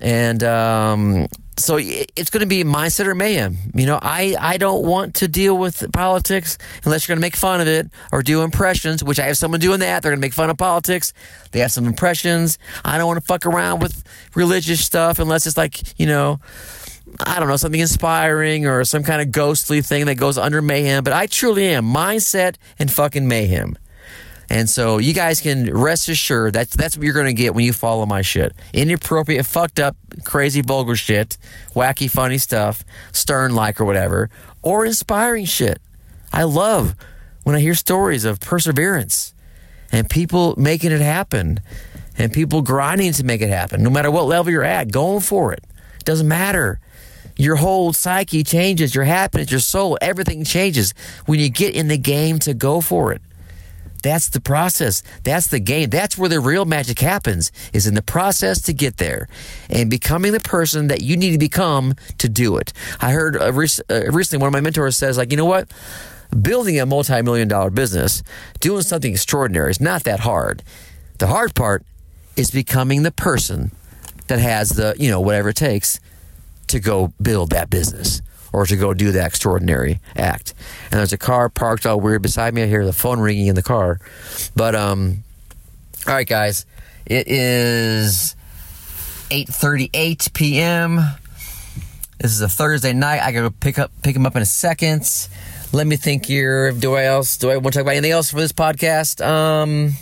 And 0.02 0.44
um, 0.44 1.28
so 1.58 1.78
it's 1.80 2.30
going 2.30 2.42
to 2.42 2.48
be 2.48 2.64
mindset 2.64 3.06
or 3.06 3.16
mayhem. 3.16 3.58
You 3.74 3.86
know, 3.86 4.00
I, 4.02 4.36
I 4.40 4.58
don't 4.58 4.86
want 4.86 5.16
to 5.16 5.28
deal 5.28 5.58
with 5.58 5.92
politics 5.92 6.58
unless 6.84 7.08
you're 7.08 7.14
going 7.14 7.22
to 7.22 7.26
make 7.26 7.36
fun 7.36 7.62
of 7.62 7.68
it 7.68 7.90
or 8.12 8.24
do 8.24 8.42
impressions, 8.42 9.04
which 9.04 9.20
I 9.20 9.28
have 9.28 9.38
someone 9.38 9.60
doing 9.60 9.80
that. 9.82 10.02
They're 10.02 10.12
going 10.12 10.20
to 10.20 10.26
make 10.26 10.34
fun 10.34 10.50
of 10.50 10.58
politics. 10.58 11.14
They 11.52 11.60
have 11.60 11.72
some 11.72 11.86
impressions. 11.86 12.58
I 12.84 12.98
don't 12.98 13.08
want 13.08 13.20
to 13.20 13.26
fuck 13.26 13.46
around 13.46 13.80
with 13.80 14.04
religious 14.34 14.84
stuff 14.84 15.20
unless 15.20 15.46
it's 15.46 15.58
like, 15.58 16.00
you 16.00 16.08
know, 16.08 16.40
I 17.26 17.40
don't 17.40 17.48
know, 17.48 17.58
something 17.58 17.80
inspiring 17.80 18.66
or 18.66 18.84
some 18.84 19.04
kind 19.04 19.22
of 19.22 19.32
ghostly 19.32 19.82
thing 19.82 20.06
that 20.06 20.16
goes 20.16 20.38
under 20.38 20.62
mayhem. 20.62 21.04
But 21.04 21.14
I 21.14 21.28
truly 21.28 21.68
am 21.68 21.86
mindset 21.86 22.56
and 22.80 22.92
fucking 22.92 23.28
mayhem. 23.28 23.78
And 24.50 24.70
so 24.70 24.98
you 24.98 25.14
guys 25.14 25.40
can 25.40 25.74
rest 25.74 26.10
assured 26.10 26.54
that's 26.54 26.76
that's 26.76 26.98
what 26.98 27.06
you're 27.06 27.14
going 27.14 27.28
to 27.28 27.34
get 27.34 27.56
when 27.56 27.64
you 27.64 27.72
follow 27.72 28.06
my 28.06 28.22
shit. 28.22 28.54
Inappropriate, 28.74 29.46
fucked 29.46 29.80
up, 29.80 29.96
crazy, 30.26 30.62
vulgar 30.62 30.98
shit, 30.98 31.38
wacky, 31.74 32.10
funny 32.10 32.38
stuff, 32.38 32.84
stern 33.14 33.56
like 33.56 33.80
or 33.80 33.86
whatever, 33.86 34.30
or 34.62 34.86
inspiring 34.86 35.46
shit. 35.46 35.80
I 36.34 36.44
love 36.44 36.96
when 37.44 37.56
I 37.56 37.62
hear 37.62 37.76
stories 37.76 38.26
of 38.26 38.42
perseverance 38.42 39.34
and 39.90 40.10
people 40.10 40.56
making 40.58 40.92
it 40.92 41.02
happen 41.02 41.62
and 42.18 42.34
people 42.34 42.62
grinding 42.62 43.14
to 43.14 43.24
make 43.24 43.42
it 43.42 43.50
happen, 43.50 43.82
no 43.82 43.90
matter 43.90 44.12
what 44.12 44.26
level 44.26 44.52
you're 44.52 44.64
at, 44.64 44.92
going 44.92 45.22
for 45.22 45.54
it. 45.54 45.64
Doesn't 46.04 46.28
matter. 46.28 46.82
Your 47.38 47.56
whole 47.56 47.94
psyche 47.94 48.44
changes, 48.44 48.94
your 48.94 49.06
happiness, 49.06 49.52
your 49.52 49.60
soul, 49.60 49.98
everything 50.02 50.44
changes 50.44 50.94
when 51.26 51.40
you 51.40 51.50
get 51.50 51.76
in 51.76 51.88
the 51.88 51.98
game 51.98 52.40
to 52.40 52.54
go 52.54 52.82
for 52.82 53.12
it. 53.14 53.22
That's 54.04 54.30
the 54.30 54.42
process. 54.42 55.04
That's 55.24 55.48
the 55.48 55.60
game. 55.60 55.90
That's 55.90 56.18
where 56.18 56.30
the 56.30 56.40
real 56.40 56.66
magic 56.66 57.00
happens 57.00 57.52
is 57.72 57.86
in 57.86 57.94
the 57.94 58.02
process 58.02 58.62
to 58.64 58.74
get 58.74 58.98
there 58.98 59.28
and 59.70 59.90
becoming 59.90 60.32
the 60.32 60.40
person 60.40 60.88
that 60.88 61.02
you 61.02 61.18
need 61.18 61.32
to 61.32 61.38
become 61.38 61.94
to 62.18 62.28
do 62.28 62.58
it. 62.58 62.74
I 63.00 63.12
heard 63.12 63.40
uh, 63.40 63.54
rec- 63.54 63.70
uh, 63.90 64.12
recently 64.12 64.42
one 64.42 64.48
of 64.48 64.54
my 64.54 64.62
mentors 64.62 64.98
says 64.98 65.18
like, 65.18 65.32
you 65.32 65.38
know 65.38 65.46
what? 65.46 65.72
Building 66.42 66.80
a 66.80 66.86
multi-million 66.86 67.48
dollar 67.48 67.70
business, 67.70 68.24
doing 68.60 68.82
something 68.82 69.12
extraordinary 69.12 69.70
is 69.70 69.82
not 69.82 70.04
that 70.06 70.22
hard. 70.22 70.64
The 71.20 71.28
hard 71.28 71.54
part 71.54 71.84
is 72.36 72.50
becoming 72.50 73.04
the 73.04 73.12
person 73.12 73.72
that 74.28 74.40
has 74.40 74.70
the, 74.70 74.96
you 74.98 75.12
know, 75.12 75.20
whatever 75.20 75.50
it 75.50 75.58
takes 75.58 76.00
to 76.72 76.80
go 76.80 77.14
build 77.22 77.52
that 77.52 77.70
business 77.70 78.22
or 78.54 78.66
to 78.66 78.76
go 78.76 78.94
do 78.94 79.12
that 79.14 79.28
extraordinary 79.28 80.00
act. 80.16 80.54
And 80.92 81.00
there's 81.00 81.14
a 81.14 81.18
car 81.18 81.50
parked 81.50 81.86
all 81.86 82.00
weird 82.00 82.22
beside 82.22 82.54
me. 82.54 82.64
I 82.64 82.68
hear 82.68 82.86
the 82.86 82.94
phone 82.94 83.20
ringing 83.20 83.48
in 83.48 83.56
the 83.56 83.64
car. 83.64 84.00
But 84.56 84.76
um 84.76 85.24
all 86.08 86.14
right 86.14 86.28
guys, 86.28 86.66
it 87.06 87.28
is 87.28 88.36
8:38 89.30 90.34
p.m. 90.34 91.00
This 92.20 92.32
is 92.34 92.42
a 92.42 92.50
Thursday 92.50 92.94
night. 92.94 93.22
I 93.22 93.32
got 93.32 93.44
to 93.44 93.52
pick 93.52 93.80
up 93.80 93.92
pick 94.04 94.16
him 94.16 94.26
up 94.26 94.36
in 94.36 94.42
a 94.42 94.46
second. 94.46 95.10
Let 95.74 95.88
me 95.88 95.96
think 95.96 96.26
here. 96.26 96.72
Do 96.72 96.96
I 96.96 97.06
else 97.06 97.38
do 97.38 97.50
I 97.50 97.58
want 97.58 97.74
to 97.74 97.80
talk 97.80 97.84
about 97.84 97.92
anything 97.92 98.12
else 98.12 98.32
for 98.32 98.38
this 98.38 98.52
podcast? 98.52 99.26
Um 99.26 99.94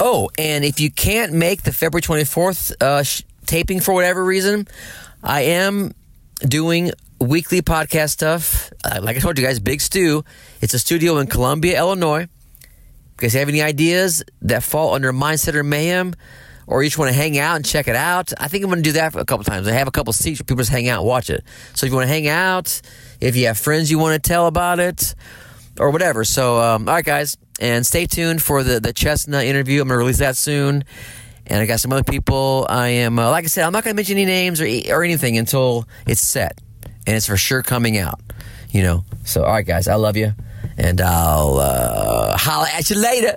Oh, 0.00 0.30
and 0.36 0.64
if 0.64 0.80
you 0.80 0.90
can't 0.90 1.32
make 1.32 1.62
the 1.62 1.72
February 1.72 2.02
24th 2.02 2.74
uh, 2.82 3.02
sh- 3.04 3.22
taping 3.46 3.78
for 3.80 3.94
whatever 3.94 4.24
reason, 4.24 4.66
I 5.26 5.40
am 5.40 5.94
doing 6.46 6.92
weekly 7.18 7.62
podcast 7.62 8.10
stuff. 8.10 8.70
Uh, 8.84 9.00
like 9.02 9.16
I 9.16 9.20
told 9.20 9.38
you 9.38 9.44
guys, 9.44 9.58
Big 9.58 9.80
Stew. 9.80 10.22
It's 10.60 10.74
a 10.74 10.78
studio 10.78 11.16
in 11.16 11.28
Columbia, 11.28 11.78
Illinois. 11.78 12.24
If 12.24 12.28
you 12.28 13.16
guys 13.16 13.32
have 13.32 13.48
any 13.48 13.62
ideas 13.62 14.22
that 14.42 14.62
fall 14.62 14.92
under 14.92 15.14
Mindset 15.14 15.54
or 15.54 15.64
Mayhem, 15.64 16.14
or 16.66 16.82
you 16.82 16.90
just 16.90 16.98
want 16.98 17.10
to 17.10 17.16
hang 17.16 17.38
out 17.38 17.56
and 17.56 17.64
check 17.64 17.88
it 17.88 17.96
out, 17.96 18.34
I 18.38 18.48
think 18.48 18.64
I'm 18.64 18.70
going 18.70 18.82
to 18.82 18.90
do 18.90 18.92
that 18.92 19.16
a 19.16 19.24
couple 19.24 19.44
times. 19.44 19.66
I 19.66 19.72
have 19.72 19.88
a 19.88 19.90
couple 19.90 20.12
seats 20.12 20.40
where 20.40 20.44
people 20.44 20.60
just 20.60 20.70
hang 20.70 20.88
out 20.88 21.00
and 21.00 21.08
watch 21.08 21.30
it. 21.30 21.42
So 21.72 21.86
if 21.86 21.90
you 21.90 21.96
want 21.96 22.06
to 22.06 22.12
hang 22.12 22.28
out, 22.28 22.82
if 23.18 23.34
you 23.34 23.46
have 23.46 23.56
friends 23.56 23.90
you 23.90 23.98
want 23.98 24.22
to 24.22 24.28
tell 24.28 24.46
about 24.46 24.78
it, 24.78 25.14
or 25.78 25.90
whatever. 25.90 26.24
So, 26.24 26.60
um, 26.60 26.88
all 26.88 26.94
right, 26.94 27.04
guys, 27.04 27.36
and 27.60 27.86
stay 27.86 28.06
tuned 28.06 28.42
for 28.42 28.62
the 28.62 28.80
the 28.80 28.92
Chestnut 28.92 29.44
interview. 29.44 29.80
I'm 29.80 29.88
going 29.88 29.96
to 29.96 29.98
release 29.98 30.18
that 30.18 30.36
soon. 30.36 30.84
And 31.46 31.60
I 31.60 31.66
got 31.66 31.80
some 31.80 31.92
other 31.92 32.04
people. 32.04 32.66
I 32.68 32.88
am, 32.88 33.18
uh, 33.18 33.30
like 33.30 33.44
I 33.44 33.48
said, 33.48 33.64
I'm 33.64 33.72
not 33.72 33.84
going 33.84 33.94
to 33.94 33.96
mention 33.96 34.16
any 34.16 34.24
names 34.24 34.60
or 34.60 34.66
or 34.90 35.04
anything 35.04 35.36
until 35.36 35.86
it's 36.06 36.22
set, 36.22 36.60
and 37.06 37.16
it's 37.16 37.26
for 37.26 37.36
sure 37.36 37.62
coming 37.62 37.98
out. 37.98 38.20
You 38.70 38.82
know. 38.82 39.04
So, 39.24 39.44
all 39.44 39.52
right, 39.52 39.66
guys, 39.66 39.86
I 39.86 39.94
love 39.94 40.16
you, 40.16 40.32
and 40.78 41.00
I'll 41.00 41.58
uh, 41.58 42.36
holla 42.38 42.68
at 42.72 42.88
you 42.90 42.96
later. 42.96 43.36